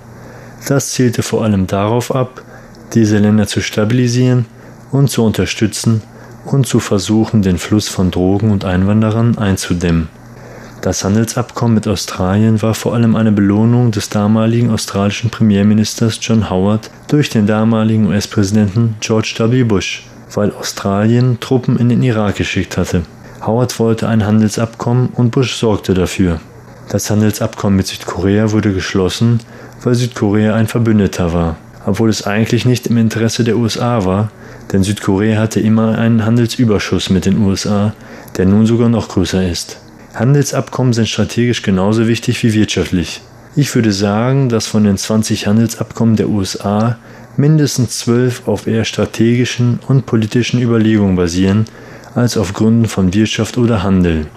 Das 0.67 0.91
zielte 0.91 1.23
vor 1.23 1.43
allem 1.43 1.67
darauf 1.67 2.13
ab, 2.13 2.43
diese 2.93 3.17
Länder 3.17 3.47
zu 3.47 3.61
stabilisieren 3.61 4.45
und 4.91 5.09
zu 5.09 5.23
unterstützen 5.23 6.01
und 6.45 6.67
zu 6.67 6.79
versuchen, 6.79 7.41
den 7.41 7.57
Fluss 7.57 7.87
von 7.87 8.11
Drogen 8.11 8.51
und 8.51 8.65
Einwanderern 8.65 9.37
einzudämmen. 9.37 10.09
Das 10.81 11.03
Handelsabkommen 11.03 11.75
mit 11.75 11.87
Australien 11.87 12.61
war 12.63 12.73
vor 12.73 12.95
allem 12.95 13.15
eine 13.15 13.31
Belohnung 13.31 13.91
des 13.91 14.09
damaligen 14.09 14.71
australischen 14.71 15.29
Premierministers 15.29 16.17
John 16.19 16.49
Howard 16.49 16.89
durch 17.07 17.29
den 17.29 17.45
damaligen 17.45 18.07
US-Präsidenten 18.07 18.95
George 18.99 19.35
W. 19.37 19.63
Bush, 19.63 20.07
weil 20.33 20.51
Australien 20.51 21.39
Truppen 21.39 21.77
in 21.77 21.89
den 21.89 22.01
Irak 22.01 22.37
geschickt 22.37 22.77
hatte. 22.77 23.03
Howard 23.45 23.77
wollte 23.79 24.07
ein 24.07 24.25
Handelsabkommen 24.25 25.09
und 25.09 25.29
Bush 25.29 25.55
sorgte 25.55 25.93
dafür. 25.93 26.39
Das 26.89 27.11
Handelsabkommen 27.11 27.77
mit 27.77 27.85
Südkorea 27.85 28.51
wurde 28.51 28.73
geschlossen, 28.73 29.39
weil 29.83 29.95
Südkorea 29.95 30.55
ein 30.55 30.67
Verbündeter 30.67 31.33
war, 31.33 31.57
obwohl 31.85 32.09
es 32.09 32.25
eigentlich 32.25 32.65
nicht 32.65 32.87
im 32.87 32.97
Interesse 32.97 33.43
der 33.43 33.57
USA 33.57 34.05
war, 34.05 34.31
denn 34.71 34.83
Südkorea 34.83 35.39
hatte 35.39 35.59
immer 35.59 35.97
einen 35.97 36.25
Handelsüberschuss 36.25 37.09
mit 37.09 37.25
den 37.25 37.39
USA, 37.39 37.93
der 38.37 38.45
nun 38.45 38.65
sogar 38.65 38.89
noch 38.89 39.09
größer 39.09 39.47
ist. 39.49 39.79
Handelsabkommen 40.13 40.93
sind 40.93 41.07
strategisch 41.07 41.61
genauso 41.61 42.07
wichtig 42.07 42.43
wie 42.43 42.53
wirtschaftlich. 42.53 43.21
Ich 43.55 43.73
würde 43.75 43.91
sagen, 43.91 44.49
dass 44.49 44.67
von 44.67 44.83
den 44.83 44.97
20 44.97 45.47
Handelsabkommen 45.47 46.15
der 46.15 46.29
USA 46.29 46.97
mindestens 47.37 47.99
12 47.99 48.47
auf 48.47 48.67
eher 48.67 48.85
strategischen 48.85 49.79
und 49.87 50.05
politischen 50.05 50.61
Überlegungen 50.61 51.15
basieren, 51.15 51.65
als 52.15 52.37
auf 52.37 52.53
Gründen 52.53 52.85
von 52.85 53.13
Wirtschaft 53.13 53.57
oder 53.57 53.83
Handel. 53.83 54.27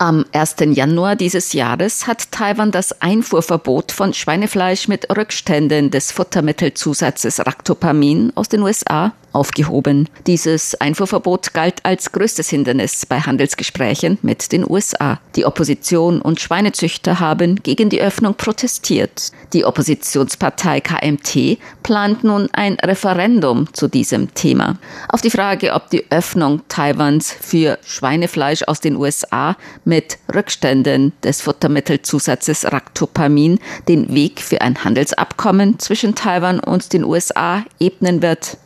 Am 0.00 0.24
1. 0.32 0.56
Januar 0.74 1.16
dieses 1.16 1.52
Jahres 1.54 2.06
hat 2.06 2.30
Taiwan 2.30 2.70
das 2.70 3.02
Einfuhrverbot 3.02 3.90
von 3.90 4.14
Schweinefleisch 4.14 4.86
mit 4.86 5.10
Rückständen 5.16 5.90
des 5.90 6.12
Futtermittelzusatzes 6.12 7.44
Ractopamin 7.44 8.32
aus 8.36 8.48
den 8.48 8.62
USA 8.62 9.12
aufgehoben. 9.38 10.08
Dieses 10.26 10.74
Einfuhrverbot 10.74 11.54
galt 11.54 11.84
als 11.84 12.10
größtes 12.10 12.50
Hindernis 12.50 13.06
bei 13.06 13.20
Handelsgesprächen 13.20 14.18
mit 14.22 14.50
den 14.50 14.68
USA. 14.68 15.20
Die 15.36 15.46
Opposition 15.46 16.20
und 16.20 16.40
Schweinezüchter 16.40 17.20
haben 17.20 17.62
gegen 17.62 17.88
die 17.88 18.02
Öffnung 18.02 18.34
protestiert. 18.34 19.30
Die 19.52 19.64
Oppositionspartei 19.64 20.80
KMT 20.80 21.58
plant 21.84 22.24
nun 22.24 22.48
ein 22.52 22.74
Referendum 22.74 23.72
zu 23.72 23.86
diesem 23.86 24.34
Thema. 24.34 24.78
Auf 25.08 25.20
die 25.20 25.30
Frage, 25.30 25.72
ob 25.72 25.88
die 25.90 26.04
Öffnung 26.10 26.62
Taiwans 26.68 27.32
für 27.32 27.78
Schweinefleisch 27.84 28.64
aus 28.64 28.80
den 28.80 28.96
USA 28.96 29.56
mit 29.84 30.18
Rückständen 30.34 31.12
des 31.22 31.42
Futtermittelzusatzes 31.42 32.72
Ractopamin 32.72 33.60
den 33.86 34.12
Weg 34.12 34.40
für 34.40 34.60
ein 34.60 34.82
Handelsabkommen 34.82 35.78
zwischen 35.78 36.16
Taiwan 36.16 36.58
und 36.58 36.92
den 36.92 37.04
USA 37.04 37.64
ebnen 37.78 38.20
wird, 38.22 38.58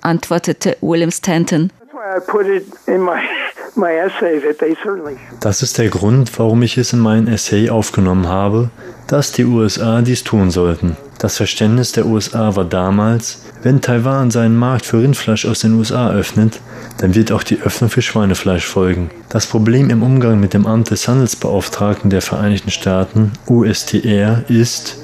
antwortete 0.63 0.77
William 0.81 1.11
Stanton. 1.11 1.71
Das 5.41 5.63
ist 5.63 5.79
der 5.79 5.89
Grund, 5.89 6.39
warum 6.39 6.63
ich 6.63 6.77
es 6.79 6.93
in 6.93 7.01
meinen 7.01 7.27
Essay 7.29 7.71
aufgenommen 7.71 8.29
habe, 8.29 8.71
dass 9.07 9.33
die 9.33 9.45
USA 9.45 10.03
dies 10.03 10.25
tun 10.25 10.51
sollten. 10.51 10.97
Das 11.19 11.37
Verständnis 11.37 11.93
der 11.93 12.07
USA 12.07 12.55
war 12.57 12.65
damals, 12.65 13.43
wenn 13.63 13.81
Taiwan 13.81 14.31
seinen 14.31 14.57
Markt 14.57 14.87
für 14.87 15.03
Rindfleisch 15.03 15.47
aus 15.47 15.61
den 15.61 15.75
USA 15.75 16.11
öffnet, 16.11 16.61
dann 16.99 17.15
wird 17.15 17.33
auch 17.33 17.43
die 17.43 17.61
Öffnung 17.61 17.91
für 17.91 18.03
Schweinefleisch 18.03 18.67
folgen. 18.67 19.11
Das 19.29 19.47
Problem 19.47 19.89
im 19.89 20.03
Umgang 20.03 20.41
mit 20.41 20.53
dem 20.53 20.67
Amt 20.67 20.91
des 20.91 21.09
Handelsbeauftragten 21.09 22.11
der 22.11 22.23
Vereinigten 22.23 22.71
Staaten, 22.71 23.33
USTR, 23.49 24.45
ist, 24.49 24.99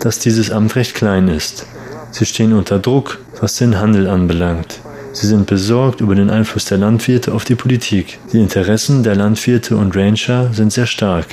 dass 0.00 0.20
dieses 0.20 0.50
Amt 0.50 0.76
recht 0.76 0.94
klein 0.94 1.28
ist. 1.28 1.66
Sie 2.10 2.24
stehen 2.24 2.52
unter 2.52 2.78
Druck, 2.78 3.18
was 3.40 3.56
den 3.56 3.78
Handel 3.78 4.08
anbelangt. 4.08 4.80
Sie 5.12 5.26
sind 5.26 5.46
besorgt 5.46 6.00
über 6.00 6.14
den 6.14 6.30
Einfluss 6.30 6.66
der 6.66 6.78
Landwirte 6.78 7.32
auf 7.32 7.44
die 7.44 7.54
Politik. 7.54 8.18
Die 8.32 8.40
Interessen 8.40 9.02
der 9.02 9.16
Landwirte 9.16 9.76
und 9.76 9.96
Rancher 9.96 10.52
sind 10.52 10.72
sehr 10.72 10.86
stark. 10.86 11.26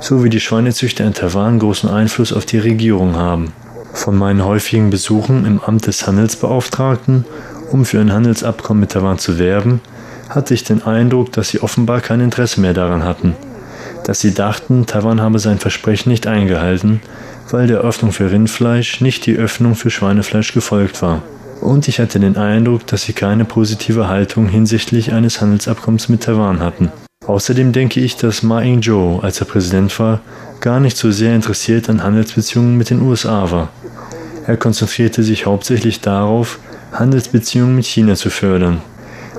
So 0.00 0.22
wie 0.24 0.30
die 0.30 0.40
Schweinezüchter 0.40 1.04
in 1.04 1.14
Taiwan 1.14 1.58
großen 1.58 1.88
Einfluss 1.88 2.32
auf 2.32 2.44
die 2.44 2.58
Regierung 2.58 3.16
haben. 3.16 3.52
Von 3.92 4.16
meinen 4.16 4.44
häufigen 4.44 4.90
Besuchen 4.90 5.46
im 5.46 5.60
Amt 5.60 5.86
des 5.86 6.06
Handelsbeauftragten, 6.06 7.24
um 7.70 7.84
für 7.84 8.00
ein 8.00 8.12
Handelsabkommen 8.12 8.80
mit 8.80 8.92
Taiwan 8.92 9.18
zu 9.18 9.38
werben, 9.38 9.80
hatte 10.28 10.54
ich 10.54 10.64
den 10.64 10.82
Eindruck, 10.82 11.32
dass 11.32 11.48
sie 11.48 11.60
offenbar 11.60 12.00
kein 12.00 12.20
Interesse 12.20 12.60
mehr 12.60 12.74
daran 12.74 13.04
hatten. 13.04 13.34
Dass 14.04 14.20
sie 14.20 14.34
dachten, 14.34 14.86
Taiwan 14.86 15.20
habe 15.20 15.38
sein 15.38 15.58
Versprechen 15.58 16.10
nicht 16.10 16.26
eingehalten, 16.26 17.00
weil 17.50 17.66
der 17.66 17.80
Öffnung 17.80 18.12
für 18.12 18.30
Rindfleisch 18.30 19.00
nicht 19.00 19.26
die 19.26 19.36
Öffnung 19.36 19.74
für 19.74 19.90
Schweinefleisch 19.90 20.52
gefolgt 20.52 21.02
war. 21.02 21.22
Und 21.62 21.86
ich 21.86 22.00
hatte 22.00 22.18
den 22.18 22.36
Eindruck, 22.36 22.88
dass 22.88 23.04
sie 23.04 23.12
keine 23.12 23.44
positive 23.44 24.08
Haltung 24.08 24.48
hinsichtlich 24.48 25.12
eines 25.12 25.40
Handelsabkommens 25.40 26.08
mit 26.08 26.24
Taiwan 26.24 26.58
hatten. 26.58 26.90
Außerdem 27.24 27.72
denke 27.72 28.00
ich, 28.00 28.16
dass 28.16 28.42
Ma 28.42 28.60
Ying-jeou, 28.60 29.20
als 29.20 29.38
er 29.38 29.46
Präsident 29.46 29.96
war, 30.00 30.20
gar 30.60 30.80
nicht 30.80 30.96
so 30.96 31.12
sehr 31.12 31.36
interessiert 31.36 31.88
an 31.88 32.02
Handelsbeziehungen 32.02 32.76
mit 32.76 32.90
den 32.90 33.00
USA 33.00 33.52
war. 33.52 33.68
Er 34.44 34.56
konzentrierte 34.56 35.22
sich 35.22 35.46
hauptsächlich 35.46 36.00
darauf, 36.00 36.58
Handelsbeziehungen 36.92 37.76
mit 37.76 37.86
China 37.86 38.16
zu 38.16 38.28
fördern. 38.28 38.80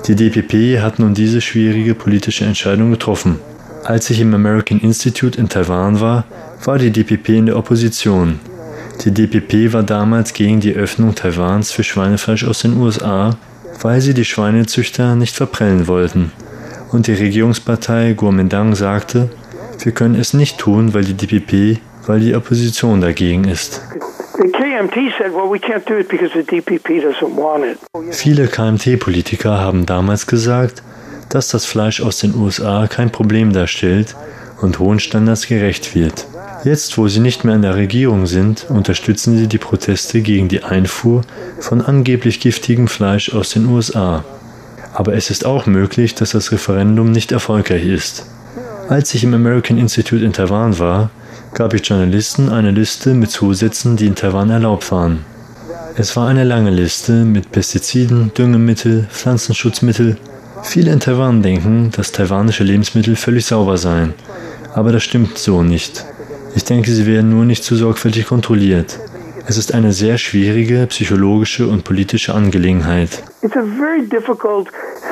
Die 0.06 0.16
DPP 0.16 0.80
hat 0.80 0.98
nun 0.98 1.12
diese 1.12 1.42
schwierige 1.42 1.94
politische 1.94 2.46
Entscheidung 2.46 2.90
getroffen. 2.90 3.38
Als 3.84 4.08
ich 4.08 4.18
im 4.20 4.32
American 4.32 4.80
Institute 4.80 5.38
in 5.38 5.50
Taiwan 5.50 6.00
war, 6.00 6.24
war 6.64 6.78
die 6.78 6.90
DPP 6.90 7.28
in 7.28 7.46
der 7.46 7.58
Opposition. 7.58 8.40
Die 9.02 9.10
DPP 9.10 9.72
war 9.72 9.82
damals 9.82 10.32
gegen 10.32 10.60
die 10.60 10.74
Öffnung 10.74 11.14
Taiwans 11.14 11.72
für 11.72 11.84
Schweinefleisch 11.84 12.44
aus 12.44 12.60
den 12.60 12.76
USA, 12.76 13.36
weil 13.82 14.00
sie 14.00 14.14
die 14.14 14.24
Schweinezüchter 14.24 15.14
nicht 15.16 15.36
verprellen 15.36 15.88
wollten. 15.88 16.32
Und 16.90 17.06
die 17.06 17.14
Regierungspartei 17.14 18.14
Kuomintang 18.14 18.74
sagte, 18.74 19.30
wir 19.82 19.92
können 19.92 20.14
es 20.14 20.32
nicht 20.32 20.58
tun, 20.58 20.94
weil 20.94 21.04
die 21.04 21.14
DPP, 21.14 21.80
weil 22.06 22.20
die 22.20 22.34
Opposition 22.34 23.00
dagegen 23.00 23.44
ist. 23.44 23.82
Viele 28.10 28.46
KMT-Politiker 28.48 29.58
haben 29.58 29.86
damals 29.86 30.26
gesagt, 30.26 30.82
dass 31.28 31.48
das 31.48 31.66
Fleisch 31.66 32.00
aus 32.00 32.18
den 32.18 32.34
USA 32.34 32.86
kein 32.86 33.10
Problem 33.10 33.52
darstellt 33.52 34.14
und 34.60 34.78
hohen 34.78 35.00
Standards 35.00 35.46
gerecht 35.46 35.94
wird. 35.94 36.26
Jetzt, 36.64 36.96
wo 36.96 37.08
sie 37.08 37.20
nicht 37.20 37.44
mehr 37.44 37.54
in 37.54 37.60
der 37.60 37.76
Regierung 37.76 38.26
sind, 38.26 38.70
unterstützen 38.70 39.36
sie 39.36 39.48
die 39.48 39.58
Proteste 39.58 40.22
gegen 40.22 40.48
die 40.48 40.64
Einfuhr 40.64 41.20
von 41.60 41.82
angeblich 41.82 42.40
giftigem 42.40 42.88
Fleisch 42.88 43.34
aus 43.34 43.50
den 43.50 43.66
USA. 43.66 44.24
Aber 44.94 45.12
es 45.12 45.28
ist 45.28 45.44
auch 45.44 45.66
möglich, 45.66 46.14
dass 46.14 46.30
das 46.30 46.52
Referendum 46.52 47.12
nicht 47.12 47.32
erfolgreich 47.32 47.84
ist. 47.84 48.24
Als 48.88 49.14
ich 49.14 49.24
im 49.24 49.34
American 49.34 49.76
Institute 49.76 50.24
in 50.24 50.32
Taiwan 50.32 50.78
war, 50.78 51.10
gab 51.52 51.74
ich 51.74 51.86
Journalisten 51.86 52.48
eine 52.48 52.70
Liste 52.70 53.12
mit 53.12 53.30
Zusätzen, 53.30 53.96
die 53.96 54.06
in 54.06 54.14
Taiwan 54.14 54.48
erlaubt 54.48 54.90
waren. 54.90 55.26
Es 55.96 56.16
war 56.16 56.28
eine 56.28 56.44
lange 56.44 56.70
Liste 56.70 57.26
mit 57.26 57.52
Pestiziden, 57.52 58.32
Düngemittel, 58.32 59.06
Pflanzenschutzmittel. 59.10 60.16
Viele 60.62 60.92
in 60.92 61.00
Taiwan 61.00 61.42
denken, 61.42 61.90
dass 61.94 62.10
taiwanische 62.10 62.64
Lebensmittel 62.64 63.16
völlig 63.16 63.44
sauber 63.44 63.76
seien, 63.76 64.14
aber 64.72 64.92
das 64.92 65.02
stimmt 65.02 65.36
so 65.36 65.62
nicht. 65.62 66.06
Ich 66.56 66.64
denke, 66.64 66.90
sie 66.90 67.06
werden 67.06 67.30
nur 67.30 67.44
nicht 67.44 67.64
zu 67.64 67.74
sorgfältig 67.74 68.26
kontrolliert. 68.26 68.98
Es 69.46 69.58
ist 69.58 69.74
eine 69.74 69.92
sehr 69.92 70.18
schwierige 70.18 70.86
psychologische 70.86 71.66
und 71.66 71.84
politische 71.84 72.32
Angelegenheit. 72.32 73.22
It's 73.42 73.56
a 73.56 73.64
very 73.78 74.06
difficult 74.06 74.68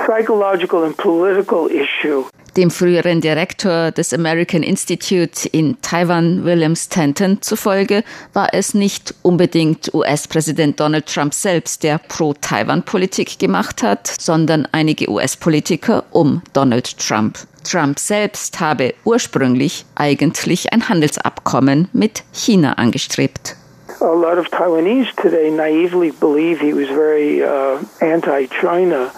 psychological 0.06 0.84
and 0.84 0.96
political 0.96 1.68
issue. 1.70 2.24
Dem 2.56 2.70
früheren 2.70 3.20
Direktor 3.20 3.90
des 3.92 4.12
American 4.12 4.62
Institute 4.62 5.48
in 5.52 5.76
Taiwan, 5.80 6.44
William 6.44 6.76
Stanton, 6.76 7.40
zufolge 7.40 8.04
war 8.34 8.52
es 8.52 8.74
nicht 8.74 9.14
unbedingt 9.22 9.92
US-Präsident 9.94 10.78
Donald 10.78 11.06
Trump 11.06 11.32
selbst, 11.32 11.82
der 11.82 11.98
Pro-Taiwan-Politik 11.98 13.38
gemacht 13.38 13.82
hat, 13.82 14.06
sondern 14.06 14.68
einige 14.70 15.10
US-Politiker 15.10 16.04
um 16.10 16.42
Donald 16.52 16.98
Trump. 16.98 17.38
Trump 17.64 17.98
selbst 17.98 18.60
habe 18.60 18.94
ursprünglich 19.04 19.84
eigentlich 19.94 20.72
ein 20.72 20.88
Handelsabkommen 20.88 21.88
mit 21.92 22.24
China 22.32 22.74
angestrebt. 22.74 23.56
A 24.00 24.04
lot 24.04 24.38
of 24.38 24.48
Taiwanese 24.48 25.08
today 25.16 25.50
naively 25.50 26.12
believe 26.12 26.60
he 26.60 26.72
was 26.72 26.88
very 26.88 27.42
uh, 27.42 27.78
anti-China 28.00 29.10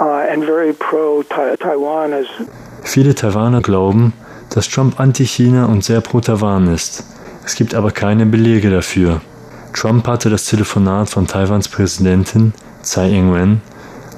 uh, 0.00 0.32
and 0.32 0.44
very 0.44 0.72
pro-Taiwan. 0.72 2.12
-Taiwan 2.12 2.26
Viele 2.82 3.14
Taiwaner 3.14 3.60
glauben, 3.60 4.12
dass 4.50 4.68
Trump 4.68 4.98
anti-China 4.98 5.66
und 5.66 5.84
sehr 5.84 6.00
pro-Taiwan 6.00 6.72
ist. 6.74 7.04
Es 7.44 7.54
gibt 7.54 7.74
aber 7.74 7.90
keine 7.90 8.26
Belege 8.26 8.70
dafür. 8.70 9.20
Trump 9.72 10.06
hatte 10.08 10.30
das 10.30 10.46
Telefonat 10.46 11.10
von 11.10 11.26
Taiwans 11.26 11.68
Präsidentin 11.68 12.52
Tsai 12.82 13.10
Ing-wen 13.10 13.60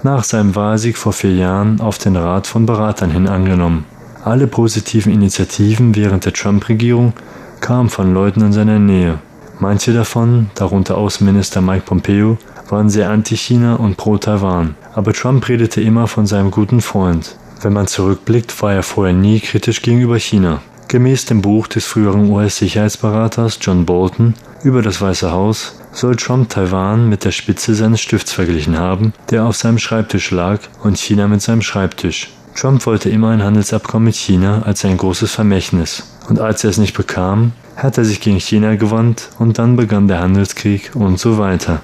nach 0.05 0.25
seinem 0.25 0.55
Wahlsieg 0.55 0.97
vor 0.97 1.13
vier 1.13 1.35
Jahren 1.35 1.81
auf 1.81 1.99
den 1.99 2.17
Rat 2.17 2.47
von 2.47 2.67
Beratern 2.67 3.11
hin 3.11 3.29
angenommen. 3.29 3.85
Alle 4.25 4.47
positiven 4.47 5.13
Initiativen 5.13 5.97
während 5.97 6.25
der 6.25 6.33
Trump-Regierung 6.33 7.15
kamen 7.61 7.89
von 7.89 8.13
Leuten 8.13 8.43
in 8.43 8.53
seiner 8.53 8.79
Nähe. 8.79 9.19
Manche 9.59 9.93
davon, 9.93 10.51
darunter 10.55 10.97
Außenminister 10.97 11.61
Mike 11.61 11.85
Pompeo, 11.87 12.39
waren 12.69 12.89
sehr 12.89 13.11
anti-China 13.11 13.77
und 13.77 13.97
pro-Taiwan. 13.97 14.75
Aber 14.95 15.13
Trump 15.13 15.49
redete 15.49 15.81
immer 15.81 16.07
von 16.07 16.27
seinem 16.27 16.51
guten 16.51 16.81
Freund. 16.81 17.37
Wenn 17.63 17.73
man 17.73 17.87
zurückblickt, 17.87 18.63
war 18.63 18.73
er 18.73 18.83
vorher 18.83 19.15
nie 19.15 19.41
kritisch 19.41 19.83
gegenüber 19.83 20.19
China. 20.19 20.63
Gemäß 20.89 21.27
dem 21.27 21.43
Buch 21.43 21.67
des 21.67 21.85
früheren 21.85 22.31
US-Sicherheitsberaters 22.31 23.59
John 23.61 23.87
Bolton 23.87 24.35
über 24.65 24.83
das 24.83 25.01
Weiße 25.01 25.31
Haus 25.31 25.80
soll 25.93 26.17
Trump 26.17 26.49
Taiwan 26.49 27.09
mit 27.09 27.25
der 27.25 27.31
Spitze 27.31 27.75
seines 27.75 28.01
Stifts 28.01 28.33
verglichen 28.33 28.79
haben, 28.79 29.13
der 29.31 29.45
auf 29.45 29.57
seinem 29.57 29.79
Schreibtisch 29.79 30.31
lag, 30.31 30.61
und 30.83 30.99
China 30.99 31.29
mit 31.29 31.43
seinem 31.43 31.63
Schreibtisch. 31.63 32.31
Trump 32.55 32.85
wollte 32.87 33.11
immer 33.11 33.31
ein 33.31 33.43
Handelsabkommen 33.43 34.07
mit 34.07 34.17
China 34.17 34.63
als 34.63 34.85
ein 34.85 34.97
großes 34.97 35.33
Vermächtnis. 35.33 36.03
Und 36.29 36.41
als 36.41 36.65
er 36.65 36.71
es 36.71 36.79
nicht 36.79 36.97
bekam, 36.97 37.53
hat 37.77 37.97
er 37.99 38.05
sich 38.05 38.21
gegen 38.21 38.39
China 38.39 38.75
gewandt 38.77 39.31
und 39.39 39.59
dann 39.59 39.77
begann 39.77 40.09
der 40.09 40.21
Handelskrieg 40.21 40.91
und 40.95 41.19
so 41.19 41.39
weiter. 41.39 41.81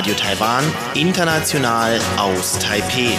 Radio 0.00 0.14
Taiwan, 0.14 0.64
international 0.94 1.98
aus 2.16 2.58
Taipeh. 2.58 3.12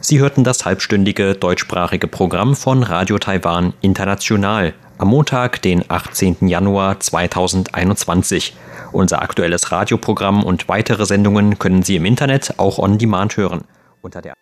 Sie 0.00 0.18
hörten 0.18 0.42
das 0.42 0.64
halbstündige 0.64 1.34
deutschsprachige 1.34 2.08
Programm 2.08 2.56
von 2.56 2.82
Radio 2.82 3.18
Taiwan 3.18 3.74
International. 3.82 4.72
am 4.96 5.08
Montag, 5.08 5.60
den 5.60 5.84
18. 5.86 6.48
Januar 6.48 6.98
2021. 6.98 8.56
Unser 8.90 9.20
aktuelles 9.20 9.70
Radioprogramm 9.70 10.42
und 10.42 10.70
weitere 10.70 11.04
Sendungen 11.04 11.58
können 11.58 11.82
Sie 11.82 11.96
im 11.96 12.06
Internet 12.06 12.54
auch 12.56 12.78
on 12.78 12.96
demand 12.96 13.36
hören. 13.36 13.64
Unter 14.00 14.22
der 14.22 14.32